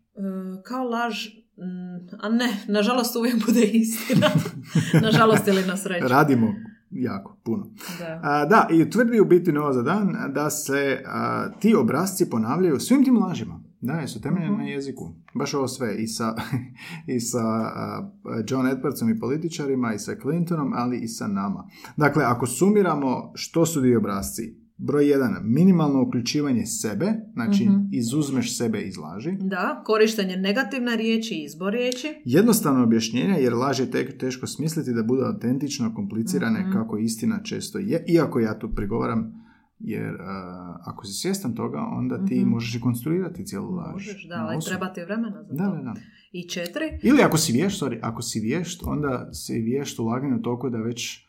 [0.64, 1.26] kao laž,
[1.56, 4.26] mm, a ne, nažalost uvijek bude istina.
[5.06, 6.08] nažalost ili na sreću.
[6.08, 6.54] Radimo
[6.98, 7.66] jako, puno.
[7.98, 8.20] Da.
[8.22, 12.80] A, da, i tvrdi u biti Nova za dan da se a, ti obrazci ponavljaju
[12.80, 13.60] svim tim lažima.
[13.80, 14.60] Da, jer su temeljeni Mhm.
[14.60, 15.12] na jeziku.
[15.34, 15.96] Baš ovo sve.
[15.96, 16.34] I sa,
[17.16, 18.10] i sa a,
[18.48, 21.68] John Edwardsom i političarima, i sa Clintonom, ali i sa nama.
[21.96, 27.76] Dakle, ako sumiramo što su ti obrazci, broj jedan, minimalno uključivanje sebe, znači Mhm.
[27.92, 29.32] izuzmeš sebe iz laži.
[29.32, 32.08] Da, korištenje negativne riječi i izbor riječi.
[32.24, 36.72] Jednostavno objašnjenje, jer laž je teško smisliti da budu autentično komplicirane Mhm.
[36.72, 38.04] kako istina često je.
[38.08, 39.46] Iako ja tu prigovaram,
[39.80, 42.48] jer a, ako si svjestan toga, onda ti Mhm.
[42.48, 43.92] možeš i konstruirati cijelu laž.
[43.92, 45.70] Možeš, da, ali treba ti vremena za Da, to.
[45.72, 45.94] da, da.
[46.32, 50.42] I četiri, Ili ako si vješt, sorry, ako si vješt, onda si vješt u laganju
[50.42, 51.25] toliko da već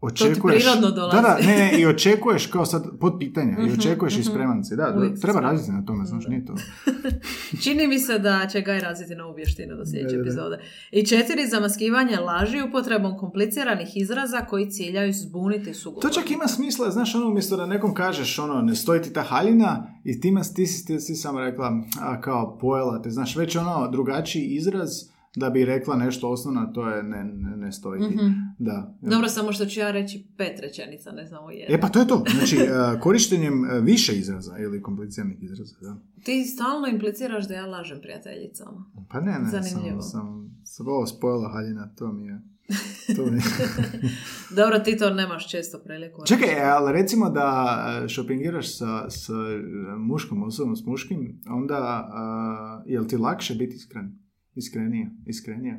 [0.00, 0.64] očekuješ...
[0.64, 1.16] prirodno dolazi.
[1.16, 4.28] Da, da, ne, ne, i očekuješ kao sad pod pitanja, i Mhm, očekuješ i mhm.
[4.30, 4.76] spreman si.
[4.76, 5.42] Da, si treba spreman.
[5.42, 6.30] raditi na tome, znaš, Da.
[6.30, 6.54] nije to.
[7.62, 10.22] Čini mi se da će Gaj razviti novu vještinu do sljedeće Da, da, da.
[10.22, 10.58] epizode.
[10.90, 16.20] I četiri, zamaskivanje laži upotrebom kompliciranih izraza koji ciljaju zbuniti To sugovornika.
[16.20, 19.86] čak ima smisla, znaš, ono, umjesto da nekom kažeš, ono, ne stoji ti ta haljina
[20.04, 23.88] i ti, ti si ti, si samo rekla, a kao pojela te, znaš, već ono
[23.90, 24.90] drugačiji izraz
[25.36, 28.00] da bi rekla nešto osnovno, to je ne, ne, ne stoji.
[28.00, 28.26] Mhm.
[28.58, 28.94] Da.
[29.00, 31.74] Dobro, samo što ću ja reći pet rečenica, ne znam o jednu.
[31.74, 32.24] E pa to je to.
[32.36, 35.96] Znači, e, korištenjem e, više izraza ili kompliciranih izraza, da.
[36.24, 38.84] Ti stalno impliciraš da ja lažem prijateljicama.
[39.10, 40.02] Pa ne, ne, Zanimljivo.
[40.02, 42.40] sam, sam, sam ovo spojila haljina, to mi je...
[43.16, 43.42] To mi je.
[44.56, 46.22] Dobro, ti to nemaš često priliku.
[46.26, 49.32] Čekaj, ali recimo da e, šopingiraš sa, sa
[49.98, 54.25] muškom osobom, s muškim, onda uh, je li ti lakše biti iskren?
[54.56, 55.10] Iskrenije?
[55.26, 55.74] Iskrenije?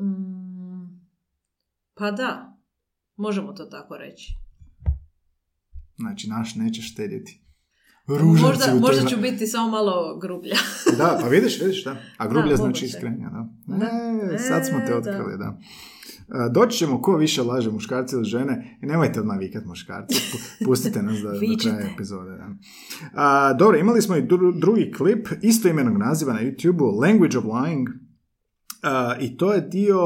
[0.00, 1.06] Mm,
[1.94, 2.58] pa da,
[3.16, 4.32] možemo to tako reći.
[5.96, 7.42] Znači, naš nećeš štedjeti.
[8.06, 10.56] Ružan Možda, u možda ću biti samo malo grublja.
[10.98, 11.96] Da, pa vidiš, vidiš, da.
[12.16, 13.76] A grublje Da, znači iskrenija, da.
[13.76, 13.86] Da.
[14.34, 15.58] E, sad smo te E, otkrili, da.
[15.60, 15.64] E,
[16.50, 18.78] Doći ćemo ko više laže, muškarci ili žene.
[18.82, 20.14] I nemojte odmah vikat muškarci.
[20.14, 22.30] pu- Pustite nas da, do kraja epizode.
[22.30, 22.48] Da.
[23.14, 27.44] A, dobro, imali smo i dru- drugi klip isto imenog naziva na YouTube-u Language of
[27.44, 27.86] Lying.
[28.82, 29.98] A, I to je dio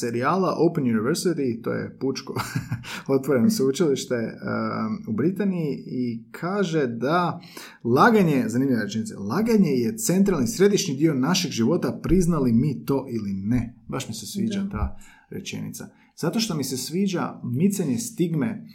[0.00, 2.34] serijala Open University, to je pučko
[3.08, 7.40] otvoreno sveučilište a, u Britaniji i kaže da
[7.84, 13.74] laganje, zanimljiva rečenica, laganje je centralni središnji dio našeg života, priznali mi to ili ne.
[13.88, 14.70] Baš mi se sviđa Da.
[14.70, 14.96] ta
[15.30, 15.88] rečenica.
[16.16, 18.66] Zato što mi se sviđa micanje stigme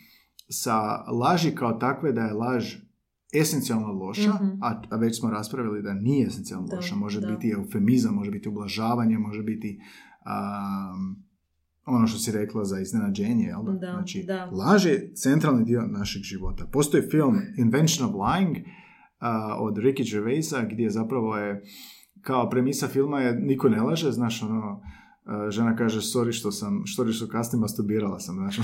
[0.50, 2.76] sa laži kao takve da je laž
[3.34, 4.50] esencijalno loša, Mhm.
[4.62, 6.96] a, a već smo raspravili da nije esencijalno Da, loša.
[6.96, 7.28] Može da.
[7.28, 9.80] biti eufemizam, može biti ublažavanje, može biti
[10.26, 11.24] um,
[11.86, 13.72] ono što si rekla za iznenađenje, jel da?
[13.72, 14.46] Da, znači, da.
[14.46, 16.66] laž je centralni dio našeg života.
[16.72, 19.28] Postoji film Invention of Lying uh,
[19.60, 21.64] od Ricky Gervaisa gdje zapravo je
[22.22, 25.03] kao premisa filma je niko ne laže, znaš ono, uh,
[25.50, 28.58] žena kaže sorry što sam, što što kasnije masturbirala sam, znaš.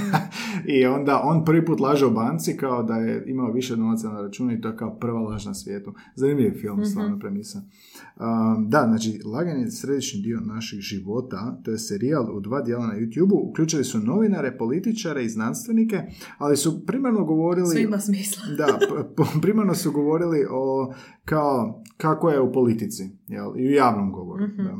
[0.74, 4.20] I onda on prvi put laže u banci kao da je imao više novaca na
[4.20, 5.94] računu i to je kao prva laž na svijetu.
[6.14, 6.84] Zanimljiv film, Mhm.
[6.84, 7.58] stvarno premisa.
[7.58, 12.86] Um, da, znači, laganje je središnji dio naših života, to je serijal u dva dijela
[12.86, 16.02] na YouTube-u, uključili su novinare, političare i znanstvenike,
[16.38, 17.66] ali su primarno govorili...
[17.66, 18.42] Sve ima smisla.
[18.58, 20.92] Da, p- p- primarno su govorili o
[21.24, 23.52] kao kako je u politici, jel?
[23.56, 24.44] I u javnom govoru.
[24.46, 24.62] Mhm.
[24.62, 24.76] Da.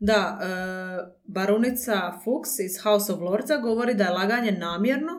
[0.00, 0.46] Da, e,
[1.26, 5.12] baronica Fuchs iz House of Lordsa govori da je laganje namjerno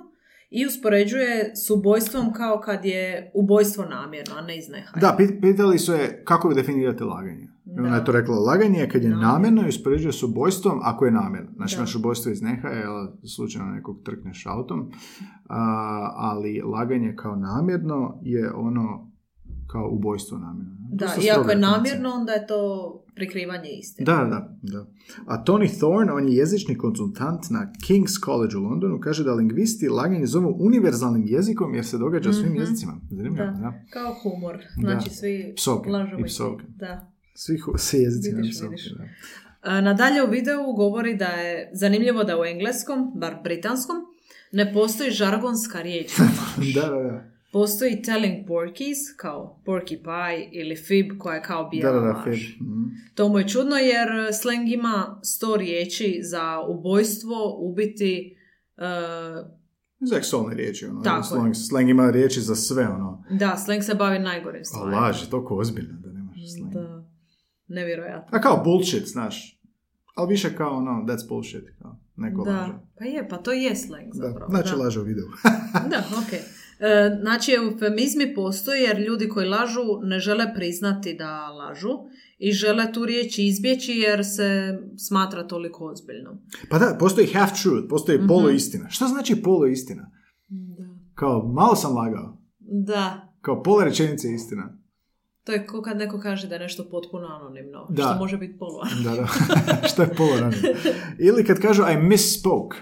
[0.50, 5.02] i uspoređuje s ubojstvom kao kad je ubojstvo namjerno, a ne iz nehaja.
[5.02, 7.48] Da, pit- pitali su je kako definirate laganje.
[7.68, 9.32] I ona je to rekla, laganje je kad je Namjerno.
[9.34, 11.52] namjerno i uspoređuje s ubojstvom ako je namjerno.
[11.56, 11.80] Znači Da.
[11.80, 12.94] imaš ubojstvo iz nehaja, jel,
[13.28, 14.92] slučajno nekog trkneš autom,
[15.50, 15.62] a,
[16.16, 19.07] ali laganje kao namjerno je ono
[19.68, 20.78] kao ubojstvo namjerno.
[20.92, 22.60] Da, i ako je namjerno, onda je to
[23.16, 24.06] prikrivanje istine.
[24.06, 24.86] Da, da, da.
[25.28, 29.88] A Tony Thorne, on je jezični konzultant na King's College u Londonu, kaže da lingvisti
[29.90, 32.58] laganje zovu univerzalnim jezikom jer se događa u svim Mhm.
[32.58, 32.94] jezicima.
[33.10, 33.52] Zanimljivo, Da.
[33.52, 33.74] da.
[33.90, 34.58] Kao humor.
[34.76, 35.16] Znači Da.
[35.16, 36.64] svi Psovke lažemo i i- psovke.
[36.70, 37.12] Da.
[37.36, 38.92] Svi, hu- svi jezici Vidiš, psovke, vidiš.
[38.92, 39.04] da.
[39.64, 43.96] A, Nadalje u videu govori da je zanimljivo da u engleskom, bar britanskom,
[44.52, 46.12] ne postoji žargonska riječ.
[46.76, 47.37] Da, da, da.
[47.50, 50.00] Postoji telling porkies, kao porcupine
[50.54, 52.24] ili fib, koja je kao Da, bijela da, da, laž.
[52.24, 52.38] fair.
[52.62, 52.84] Mhm.
[53.16, 58.38] To mu je čudno jer slang ima sto riječi za ubojstvo, ubiti,
[58.78, 59.58] e,
[60.10, 61.02] Seksualne riječi, ono.
[61.02, 63.24] Tako slang, slang ima riječi za sve, ono.
[63.32, 64.98] da, slang se bavi najgorim A stvarima.
[64.98, 66.74] laž je toliko ozbiljna da nemaš slang.
[66.74, 67.04] Da,
[67.68, 68.30] nevjerojatno.
[68.32, 69.62] A kao bullshit, znaš.
[70.16, 72.74] Ali više kao, ono, that's bullshit, kao, neko Da, laže.
[73.00, 74.50] pa je, pa to je slang Da, zapravo.
[74.50, 74.84] znači da.
[74.84, 75.26] laže u videu.
[75.92, 76.34] Da, ok.
[76.34, 76.40] E,
[77.22, 81.90] znači, eufemizmi postoje jer ljudi koji lažu ne žele priznati da lažu
[82.38, 86.38] i žele tu riječ izbjeći jer se smatra toliko ozbiljnom.
[86.70, 88.28] pa da, postoji half truth, postoji Mhm.
[88.28, 88.90] poluistina.
[88.90, 90.12] Šta znači poluistina?
[90.50, 90.84] Da.
[91.16, 92.38] Kao, malo sam lagao.
[92.60, 94.78] Da, Kao, pola rečenice je istina.
[95.44, 98.04] to je ko kad neko kaže da je nešto potpuno anonimno, Da.
[98.04, 99.28] što može biti polu Da, da.
[99.90, 100.76] Šta je pola ranije?
[101.20, 102.78] Ili kad kažu I misspoke.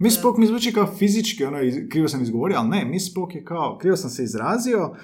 [0.00, 0.04] Mhm.
[0.04, 1.58] Misspoke mi zvuči kao fizički, ono,
[1.90, 4.94] krivo sam izgovorio, ali ne, misspoke je kao, krivo sam se izrazio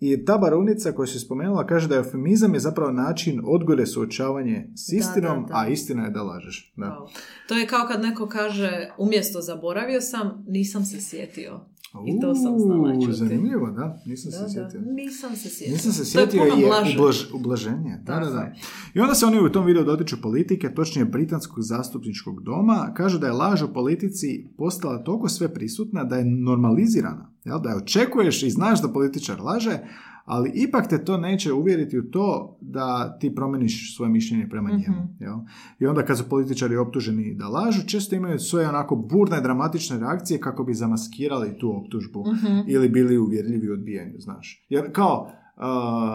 [0.00, 4.92] i ta barunica koju si spomenula kaže da eufemizam je zapravo način odgode suočavanje s
[4.92, 5.60] Da, istinom, da, da.
[5.60, 6.72] a istina je da lažeš.
[6.76, 6.86] Da.
[6.86, 7.08] Wow.
[7.48, 11.60] To je kao kad neko kaže umjesto zaboravio sam, nisam se sjetio.
[12.06, 13.12] I to sam znala čuti.
[13.12, 14.80] Zanimljivo, da, nisam Da, se da, sjetio.
[14.92, 15.72] nisam se sjetio.
[15.72, 17.98] Nisam se To je sjetio puno je ublaž, ublaženje.
[18.04, 18.52] Da, da, da.
[18.94, 23.26] I onda se oni u tom videu dotiču politike, točnije britanskog zastupničkog doma, kažu da
[23.26, 27.30] je laž u politici postala toliko sve prisutna da je normalizirana.
[27.44, 27.60] Jel?
[27.60, 29.78] Da je očekuješ i znaš da političar laže,
[30.24, 32.82] ali ipak te to neće uvjeriti u to da
[33.18, 34.78] ti promeniš svoje mišljenje prema Mhm.
[34.78, 35.16] njemu.
[35.20, 35.36] Jel?
[35.78, 40.40] I onda kad su političari optuženi da lažu, često imaju svoje onako burne, dramatične reakcije
[40.40, 42.58] kako bi zamaskirali tu optužbu Mhm.
[42.68, 44.66] ili bili uvjerljivi u odbijanju, znaš.
[44.68, 45.62] Jer kao, uh,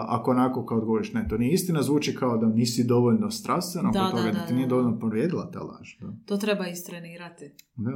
[0.08, 3.92] ako onako kao odgovoriš ne, to nije istina, zvuči kao da nisi dovoljno strastven oko
[3.92, 5.88] Da, da, toga, da, da, ti nije dovoljno povrijedila ta laž.
[6.00, 7.44] Da, To treba istrenirati.
[7.76, 7.90] da.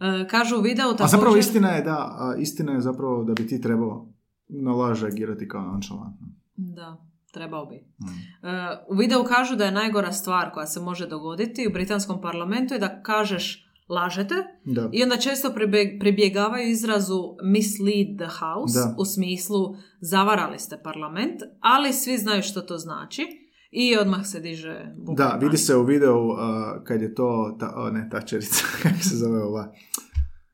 [0.00, 0.06] da.
[0.08, 1.04] E, kažu u videu također...
[1.04, 4.08] A zapravo istina je da, a, istina je zapravo da bi ti trebao
[4.48, 6.26] na laž reagirati kao nonšalantno.
[6.56, 6.96] Da,
[7.32, 7.76] trebao bi.
[7.76, 8.46] Mm.
[8.46, 8.50] E,
[8.88, 12.80] u videu kažu da je najgora stvar koja se može dogoditi u britanskom parlamentu je
[12.80, 14.88] da kažeš lažete Da.
[14.92, 18.94] i onda često pribje- pribjegavaju izrazu mislead the house Da.
[18.98, 23.22] u smislu zavarali ste parlament, ali svi znaju što to znači
[23.70, 26.38] i odmah se diže buka Da, vidi se u videu uh,
[26.84, 29.72] kad je to, ta, o, ne, tačerica, kako se zove ova,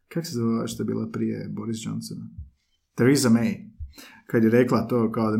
[0.09, 2.25] kako se zove ova što je bila prije Boris Johnsona?
[2.95, 3.68] Theresa May.
[4.31, 5.39] Kad je rekla to kao da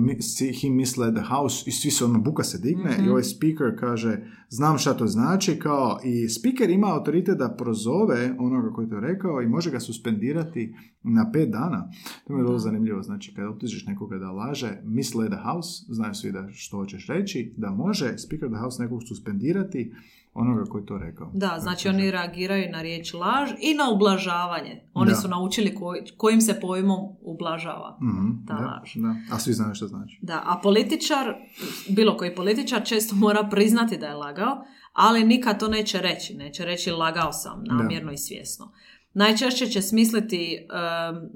[0.63, 3.05] he misled the house i svi se ono buka se digne Mhm.
[3.05, 8.35] i ovaj speaker kaže znam šta to znači kao i speaker ima autoritet da prozove
[8.39, 11.91] onoga koji je to rekao i može ga suspendirati na pet dana.
[12.27, 13.03] To mi je vrlo zanimljivo.
[13.03, 17.55] Znači kad optužiš nekoga da laže misled the house, znaju svi da što hoćeš reći,
[17.57, 19.93] da može speaker the house nekog suspendirati
[20.39, 21.31] onoga koji to rekao.
[21.35, 24.89] Da, znači oni reagiraju na riječ laž i na ublažavanje.
[24.95, 25.17] Oni Da.
[25.17, 27.99] su naučili koj- kojim se pojmom ublažava.
[28.03, 28.95] Mhm, Ta da, laž.
[28.97, 29.35] da.
[29.35, 30.19] A svi znaju što znači.
[30.23, 31.35] Da, a političar,
[31.89, 34.57] bilo koji političar često mora priznati da je lagao,
[34.93, 36.35] ali nikad to neće reći.
[36.35, 38.73] Neće reći lagao sam, namjerno i svjesno.
[39.15, 40.67] Najčešće će smisliti em,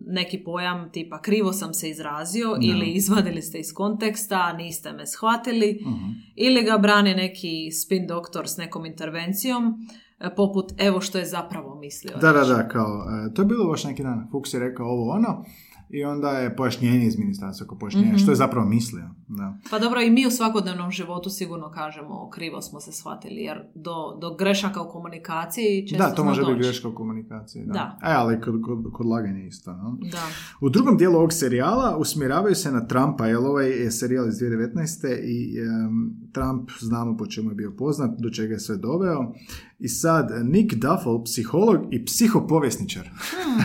[0.06, 5.78] neki pojam tipa krivo sam se izrazio ili izvadili ste iz konteksta, niste me shvatili
[5.82, 6.10] Mhm.
[6.36, 9.74] ili ga brani neki spin doktor s nekom intervencijom
[10.20, 12.16] e, poput evo što je zapravo mislio.
[12.16, 14.28] Da, da, da, kao, e, to je bilo baš neki dan.
[14.30, 15.44] Fuchs je rekao ovo ono
[15.90, 18.16] i onda je pojašnjenje iz ministarstva, kao pojašnjenje Mhm.
[18.16, 19.10] što je zapravo mislio.
[19.28, 19.54] Da.
[19.70, 24.18] Pa dobro, i mi u svakodnevnom životu sigurno kažemo krivo smo se shvatili, jer do,
[24.20, 27.64] do grešaka u komunikaciji često Da, to može biti greška u komunikaciji.
[27.66, 27.72] Da.
[27.72, 27.98] Da.
[28.02, 29.72] E, ali kod, kod, kod laganja isto.
[29.72, 29.98] No?
[30.00, 30.22] Da.
[30.60, 35.18] U drugom dijelu ovog serijala usmjeravaju se na Trumpa, jer ovaj je serijal iz 2019.
[35.24, 39.32] i em, Trump znamo po čemu je bio poznat, do čega je sve doveo.
[39.78, 43.64] I sad Nick Duffel, psiholog i psihopovjesničar, Hmm.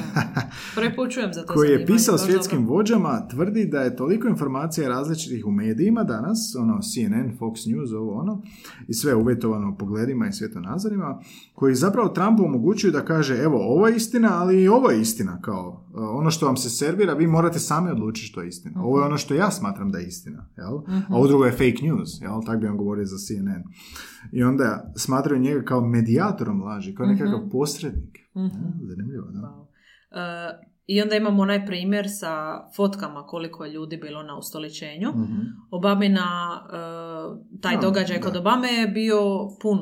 [0.76, 2.76] Prvi put čujem za to koji je pisao svjetskim dobro.
[2.76, 8.20] vođama tvrdi da je toliko informacija različitih u medijima danas, ono CNN, Fox News, ovo
[8.20, 8.42] ono,
[8.88, 11.20] i sve uvjetovano pogledima i svjetonazorima,
[11.54, 15.42] koji zapravo Trumpu omogućuju da kaže evo ovo je istina, ali i ovo je istina,
[15.42, 18.84] kao uh, ono što vam se servira, vi morate sami odlučiti što je istina.
[18.84, 20.78] Ovo je ono što ja smatram da je istina, jel?
[21.10, 22.42] A ovo drugo je fake news, jel?
[22.46, 23.64] Tak bi on govorio za CNN.
[24.32, 28.18] I onda smatraju njega kao medijatorom laži, kao nekakav posrednik.
[28.36, 28.88] Mhm.
[28.88, 29.40] Zanimljivo, da?
[29.40, 29.66] Wow.
[30.12, 32.34] E, I onda imamo onaj primjer sa
[32.76, 35.10] fotkama koliko je ljudi bilo na ustoličenju.
[35.10, 35.42] Mhm.
[35.72, 36.28] Obamina,
[36.68, 38.24] e, taj Da, događaj da.
[38.24, 39.20] kod Obame je bio
[39.62, 39.80] pun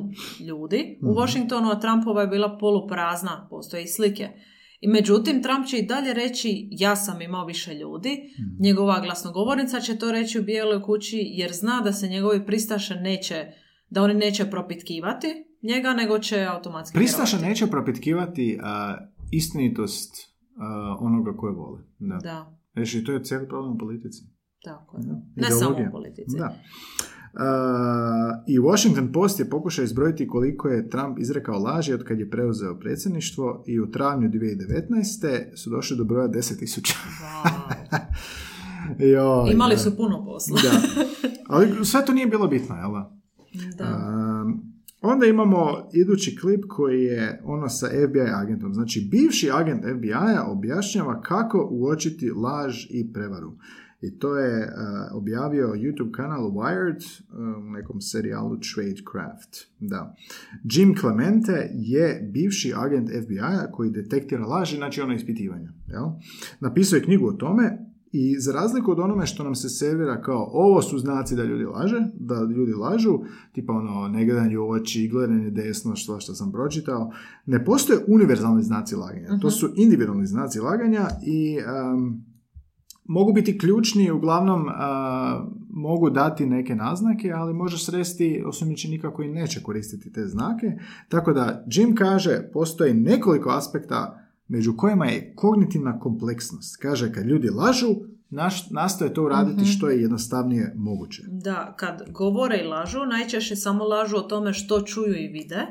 [0.48, 1.00] ljudi.
[1.02, 1.20] U Mhm.
[1.20, 4.30] Washingtonu, a Trumpova je bila poluprazna, postoje i slike.
[4.82, 8.10] I međutim, Trump će i dalje reći ja sam imao više ljudi.
[8.40, 8.64] Mhm.
[8.64, 13.46] Njegova glasnogovornica će to reći u Bijeloj kući jer zna da se njegovi pristaše neće,
[13.90, 15.28] da oni neće propitkivati
[15.64, 16.98] njega, nego će automatski
[17.34, 17.50] vjerovati.
[17.50, 18.98] neće propitkivati a,
[19.32, 20.35] istinitost
[21.00, 21.82] onoga koje vole.
[22.00, 22.18] Da.
[22.24, 24.24] Da, Znači, to je cijeli problem u politici.
[24.64, 25.04] tako je.
[25.04, 25.22] Da.
[25.36, 26.38] Ne samo u politici.
[26.38, 26.56] Da.
[27.34, 32.30] A, I Washington Post je pokušao izbrojiti koliko je Trump izrekao laži od kad je
[32.30, 35.56] preuzeo predsjedništvo i u travnju 2019.
[35.56, 36.96] su došli do broja 10.000.
[39.00, 39.52] Wow.
[39.54, 40.60] Imali su puno posla.
[40.64, 40.72] Da.
[41.56, 43.86] Ali sve to nije bilo bitno, jel da?
[45.06, 45.12] Da.
[45.12, 48.74] Onda imamo idući klip koji je ono sa FBI agentom.
[48.74, 53.54] Znači, bivši agent FBI-a objašnjava kako uočiti laž i prevaru.
[54.02, 59.68] I to je uh, objavio YouTube kanal Wired uh, u nekom serijalu Tradecraft.
[59.80, 60.16] Da.
[60.64, 65.70] Jim Clemente je bivši agent FBI-a koji detektira laži, znači ono ispitivanja.
[65.88, 66.06] Jel?
[66.60, 70.50] Napisao je knjigu o tome i za razliku od onome što nam se servira kao
[70.54, 73.20] ovo su znaci da ljudi laže, da ljudi lažu,
[73.52, 77.12] tipa ono negledanje u oči, gledanje desno, što što sam pročitao,
[77.46, 79.40] ne postoje univerzalni znaci laganja.
[79.42, 82.24] To su individualni znaci laganja i um,
[83.04, 89.64] mogu biti ključni uglavnom a, mogu dati neke naznake, ali možeš sresti osumnjičenika koji neće
[89.64, 90.72] koristiti te znake.
[91.10, 96.78] Tako da Jim kaže postoji nekoliko aspekta među kojima je kognitivna kompleksnost.
[96.78, 97.96] Kaže kad ljudi lažu,
[98.30, 101.24] naš, nastoje to uraditi što je jednostavnije moguće.
[101.28, 105.66] Da, kad govore i lažu, najčešće samo lažu o tome što čuju i vide,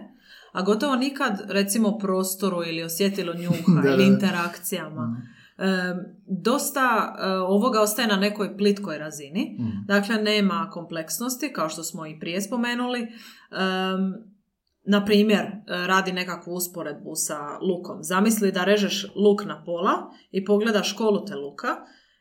[0.53, 5.23] a gotovo nikad, recimo, prostoru ili osjetilo njuha Da, ili interakcijama.
[5.59, 5.95] E,
[6.27, 9.59] dosta e, ovoga ostaje na nekoj plitkoj razini.
[9.87, 13.01] Dakle, nema kompleksnosti, kao što smo i prije spomenuli.
[13.01, 13.07] E,
[14.87, 18.03] na primjer, e, radi nekakvu usporedbu sa lukom.
[18.03, 21.69] Zamisli da režeš luk na pola i pogledaš koluta luka.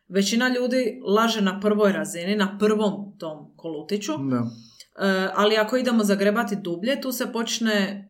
[0.07, 4.11] Većina ljudi laže na prvoj razini, na prvom tom kolutiću.
[4.17, 4.37] Da.
[4.37, 8.09] E, ali ako idemo zagrebati dublje, tu se počne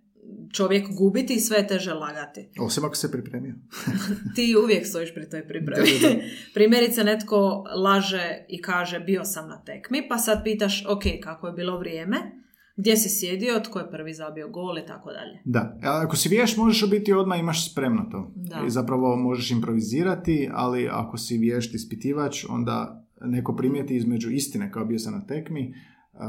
[0.53, 2.49] čovjek gubiti i sve je teže lagati.
[2.59, 3.55] Osim ako se pripremio.
[4.35, 5.87] Ti uvijek stojiš pri toj pripremi.
[6.01, 6.21] Da, da, da.
[6.53, 11.53] Primjerice, netko laže i kaže bio sam na tekmi, pa sad pitaš, ok, kako je
[11.53, 12.42] bilo vrijeme,
[12.75, 15.41] gdje si sjedio, tko je prvi zabio gol i tako dalje.
[15.45, 18.31] Da, a ako si vješ možeš biti odmah imaš spremno to.
[18.35, 18.63] Da.
[18.67, 24.85] I zapravo možeš improvizirati, ali ako si vješt ispitivač, onda neko primijeti između istine kao
[24.85, 25.73] bio sam na tekmi
[26.13, 26.19] uh,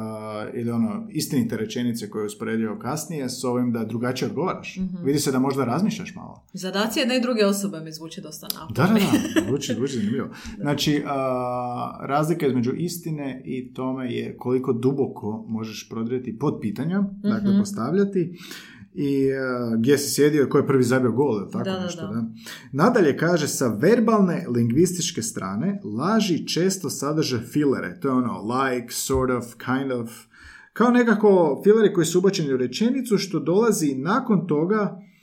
[0.55, 4.77] ili ono istinite rečenice koje je usporedio kasnije s ovim da drugačije odgovaraš.
[4.77, 5.05] Mhm.
[5.05, 6.45] Vidi se da možda razmišljaš malo.
[6.53, 8.75] Zadaci jedne i druge osobe mi zvuči dosta naporno.
[8.75, 10.29] Da, da, da, zvuči, zvuči zanimljivo.
[10.61, 17.51] Znači, a, razlika između istine i tome je koliko duboko možeš prodrijeti pod pitanja, dakle
[17.51, 17.59] Mhm.
[17.59, 18.39] postavljati
[18.95, 22.03] i a, gdje si sjedio i ko je prvi zabio gol, ili tako Da, nešto,
[22.03, 22.13] da.
[22.13, 22.25] da.
[22.73, 29.31] Nadalje kaže, sa verbalne lingvističke strane, laži često sadrže filere, to je ono like, sort
[29.31, 30.11] of, kind of,
[30.73, 35.14] kao nekako fileri koji su ubačeni u rečenicu, što dolazi nakon toga Uh,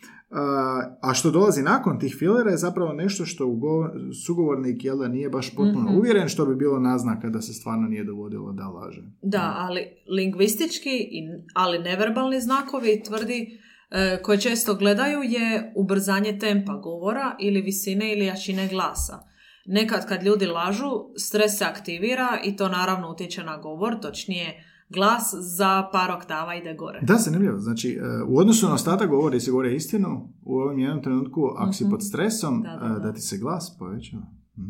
[1.02, 5.30] a što dolazi nakon tih filera je zapravo nešto što ugo- sugovornik jel da nije
[5.30, 5.98] baš potpuno Mhm.
[5.98, 9.02] uvjeren što bi bilo naznaka da se stvarno nije dovodilo da laže.
[9.22, 11.24] Da, ali lingvistički, i-
[11.54, 13.60] ali neverbalni znakovi tvrdi
[13.92, 19.20] e, koje često gledaju je ubrzanje tempa govora ili visine ili jačine glasa.
[19.66, 25.22] Nekad kad ljudi lažu, stres se aktivira i to naravno utječe na govor, točnije glas
[25.34, 27.00] za par oktava ide gore.
[27.02, 27.60] Da, zanimljivo.
[27.60, 30.10] Znači, uh, u odnosu na ostatak govori se govore istinu,
[30.44, 31.92] u ovom jednom trenutku, ako si Mhm.
[31.92, 33.00] pod stresom, Da, da, uh, da.
[33.00, 34.24] da ti se glas povećava.
[34.58, 34.64] Mm,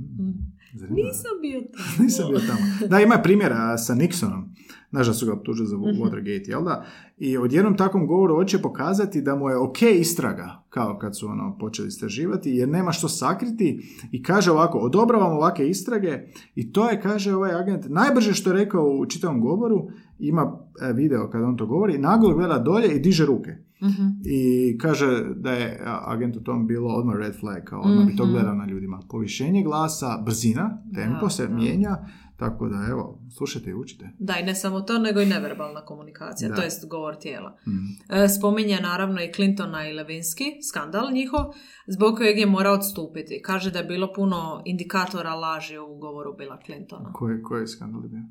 [0.74, 1.08] zanimljivo.
[1.08, 2.04] Nisam bio tamo.
[2.04, 2.88] Nisam bio tamo.
[2.90, 4.51] Da, ima primjera sa Nixonom.
[4.92, 6.86] Znaš da su ga optužili za Watergate, jel da?
[7.18, 11.58] I odjednom takvom govoru hoće pokazati da mu je ok istraga, kao kad su ono
[11.60, 13.82] počeli istraživati, jer nema što sakriti
[14.12, 16.20] i kaže ovako, odobravam ovake istrage
[16.56, 19.88] i to je, kaže ovaj agent, najbrže što je rekao u čitavom govoru,
[20.20, 23.50] ima e, video kada on to govori, naglo gleda dolje i diže ruke.
[23.84, 24.08] Mhm.
[24.26, 28.24] I kaže da je agent u tom bilo odmah red flag, kao odmah bi to
[28.24, 28.34] Mhm.
[28.34, 29.00] gledao na ljudima.
[29.10, 31.56] Povišenje glasa, brzina, tempo Da, se da.
[31.56, 31.98] mijenja,
[32.42, 34.10] tako da evo, slušajte i učite.
[34.20, 36.56] Da, i ne samo to, nego i neverbalna komunikacija, Da.
[36.56, 37.58] to jest govor tijela.
[37.68, 38.16] Mm.
[38.24, 41.44] E, Spominje naravno i Clintona i Levinski, skandal njihov,
[41.88, 43.42] zbog kojeg je morao odstupiti.
[43.42, 47.14] Kaže da je bilo puno indikatora laži u govoru Bila Clintona.
[47.14, 48.22] Koji, koji je skandal bio?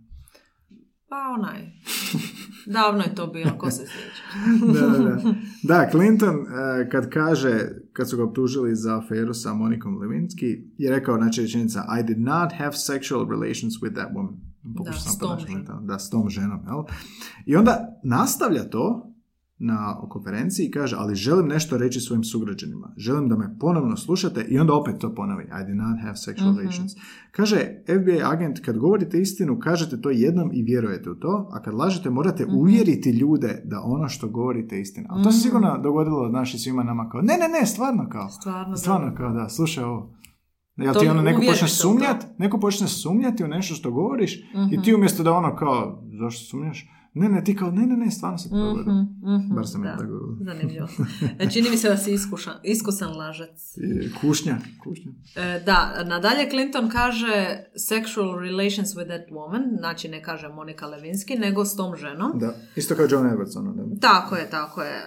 [1.11, 1.61] Pa onaj.
[2.77, 4.23] Davno je to bilo, ko se sjeća.
[4.81, 5.35] da, da, da.
[5.63, 10.91] Da, Clinton eh, kad kaže, kad su ga optužili za aferu sa Monikom Lewinsky, je
[10.91, 14.37] rekao, znači rečenica, I did not have sexual relations with that woman.
[14.77, 15.87] Pokušao Da, sam s tom ženom.
[15.87, 16.83] Da, s tom ženom, jel?
[17.47, 19.10] I onda nastavlja to
[19.61, 22.95] na konferenciji i kaže, ali želim nešto reći svojim sugrađanima.
[22.97, 25.45] Želim da me ponovno slušate i onda opet to ponovi.
[25.45, 26.59] I did not have sexual Mhm.
[26.59, 26.93] relations.
[27.31, 27.57] Kaže,
[27.87, 32.11] FBI agent, kad govorite istinu, kažete to jednom i vjerujete u to, a kad lažete
[32.11, 32.55] morate Mhm.
[32.55, 35.07] uvjeriti ljude da ono što govorite je istina.
[35.11, 35.43] Ali to se Mhm.
[35.43, 38.29] sigurno dogodilo naši svima nama kao, ne, ne, ne, stvarno kao.
[38.31, 39.15] Stvarno, Stvarno da.
[39.15, 40.15] kao da, slušaj ovo.
[40.77, 41.89] Jel ti ono neko počne se u to.
[41.89, 44.83] sumnjat, neko počne sumnjati u nešto što govoriš i Mhm.
[44.83, 46.89] ti umjesto da ono kao, zašto sumnjaš?
[47.15, 48.75] Ne, ne, ti kao, ne, ne, ne, stvarno se to.
[48.75, 48.91] Mhm,
[49.35, 49.97] mhm, Bar sam ja da.
[49.97, 50.37] tako govorio.
[50.43, 50.89] Zanimljivo.
[51.39, 53.77] E, Čini mi se da si iskušan, iskusan lažac.
[53.77, 55.13] I Kušnja, kušnja.
[55.37, 61.39] E, da, nadalje Clinton kaže sexual relations with that woman, znači ne kaže Monika Lewinsky,
[61.39, 62.33] nego s tom ženom.
[62.35, 64.01] Da, isto kao John Edwards, ono, da.
[64.01, 64.93] Tako je, tako je.
[64.93, 65.05] E,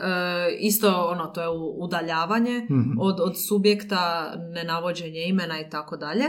[0.60, 1.48] isto ono, to je
[1.78, 2.92] udaljavanje Mhm.
[3.00, 6.26] od, od subjekta, nenavođenje imena i tako dalje,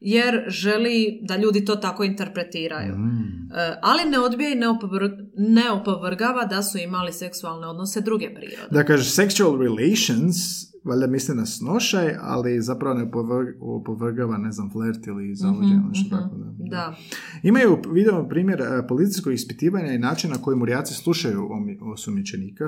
[0.00, 2.96] jer želi da ljudi to tako interpretiraju.
[2.96, 3.48] Mm.
[3.52, 8.34] E, ali ne odbija i ne, opovr- ne opovrgava da su imali seksualne odnose druge
[8.34, 8.68] prirode.
[8.70, 10.36] Da kaže sexual relations,
[10.84, 15.88] valjda misli na snošaj, ali zapravo ne opovrg- opovrgava, ne znam, flert ili zavođenje, Mhm,
[15.88, 16.24] nešto mhm.
[16.24, 16.44] tako da.
[16.70, 16.94] Da.
[17.42, 21.48] Imaju, vidimo primjer e, policijskog ispitivanja i način na koji murijaci slušaju
[21.92, 22.64] osumnjičenika,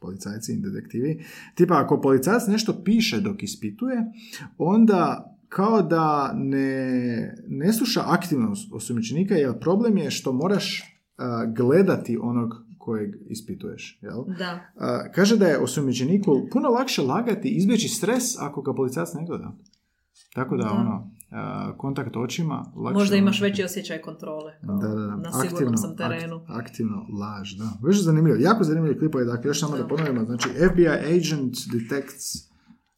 [0.00, 1.24] policajci i detektivi.
[1.54, 3.96] Tipa, ako policajac nešto piše dok ispituje,
[4.58, 6.86] onda kao da ne,
[7.48, 10.82] ne sluša aktivno os- osumnjičenika, jer problem je što moraš
[11.18, 13.98] a, gledati onog kojeg ispituješ.
[14.02, 14.24] Jel?
[14.38, 14.60] Da.
[14.76, 19.52] A, kaže da je osumnjičeniku puno lakše lagati izbjeći stres ako ga policajac ne gleda.
[20.34, 20.70] Tako da, Da.
[20.70, 21.10] ono,
[21.76, 22.94] kontakt očima lakše...
[22.94, 24.52] Možda imaš veći osjećaj kontrole.
[24.66, 25.16] kao da, da, da.
[25.16, 26.36] Na sigurnom sam terenu.
[26.38, 27.86] akt- aktivno laž, da.
[27.86, 28.36] Više zanimljivo.
[28.40, 29.24] Jako zanimljivi klipovi.
[29.24, 29.88] Dakle, još samo da Da.
[29.88, 30.24] ponovimo.
[30.24, 32.49] Znači, FBI agent detects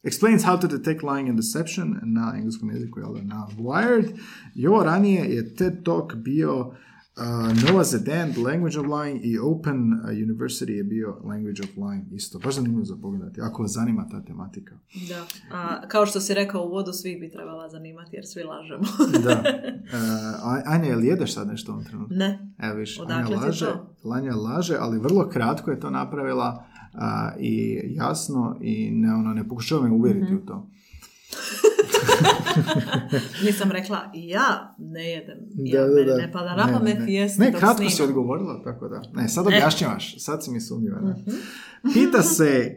[0.03, 4.09] explains how to detect lying and deception na engleskom jeziku, jel na Wired.
[4.55, 6.75] I ovo ranije je TED Talk bio
[7.17, 11.77] uh, Noah Zedan, The Language of Lying i Open uh, University je bio Language of
[11.77, 12.39] Lying isto.
[12.39, 14.75] Baš zanimljivo za pogledati, ako vas zanima ta tematika.
[15.09, 15.27] Da.
[15.57, 18.85] A, kao što si rekao u vodu, svih bi trebala zanimati jer svi lažemo.
[19.25, 19.43] Da.
[19.83, 19.99] Uh,
[20.65, 22.15] Anja, jel jedeš sad nešto u ovom trenutku?
[22.15, 22.55] ne.
[22.59, 23.67] Evo viš, Odakle Anja laže?
[24.13, 29.45] Anja laže, ali vrlo kratko je to napravila a, i jasno i ne, ono, ne
[29.45, 30.35] pokušava me uvjeriti Mhm.
[30.35, 30.69] u to.
[33.45, 35.39] Nisam rekla, ja ne jedem.
[35.41, 36.17] Da, Ja, da, meni da.
[36.17, 37.05] ne pada na pamet ne.
[37.09, 39.03] jesti Ne, kratko si odgovorila, tako da.
[39.13, 39.49] Ne, sad E.
[39.49, 41.01] objašnjavaš, sad si mi sumnjiva.
[41.01, 41.31] Mhm.
[41.85, 42.77] Pita se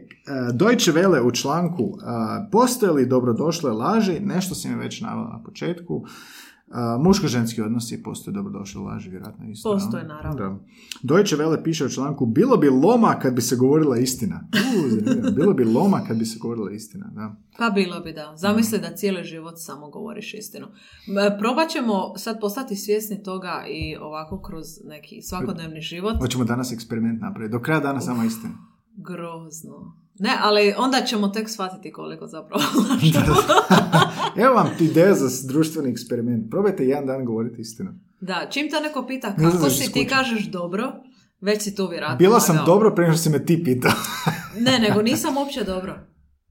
[0.50, 2.00] uh, Deutsche Welle u članku uh,
[2.52, 6.04] postoje li dobrodošle laži, nešto si mi već navela na početku.
[6.66, 9.72] Uh, muško-ženski odnosi postoje dobrodošle laži, vjerojatno isto.
[9.72, 10.38] Postoje, naravno.
[10.38, 10.58] Da.
[11.02, 14.48] Deutsche Welle piše u članku bilo bi loma kad bi se govorila istina.
[14.90, 15.30] Zanimljivo.
[15.30, 17.36] bilo bi loma kad bi se govorila istina, da.
[17.58, 18.32] Pa bilo bi da.
[18.36, 20.66] Zamisli da cijeli život samo govoriš istinu.
[20.66, 26.18] M, Probat ćemo sad postati svjesni toga i ovako kroz neki svakodnevni život.
[26.20, 27.52] Hoćemo danas eksperiment napraviti.
[27.52, 28.54] Do kraja dana samo istina.
[28.96, 30.05] Grozno.
[30.18, 32.62] Ne, ali onda ćemo tek shvatiti koliko zapravo
[33.14, 33.34] Da.
[34.42, 36.50] Evo vam ideja za društveni eksperiment.
[36.50, 37.90] Probajte jedan dan govoriti istinu.
[38.20, 40.92] Da, čim te neko pita Ne kako da si, ti kažeš dobro,
[41.40, 42.66] već si tu vjerojatno Bila sam lagao.
[42.66, 43.92] dobro prije što si me ti pitao.
[44.60, 45.98] Ne, nego nisam uopće dobro.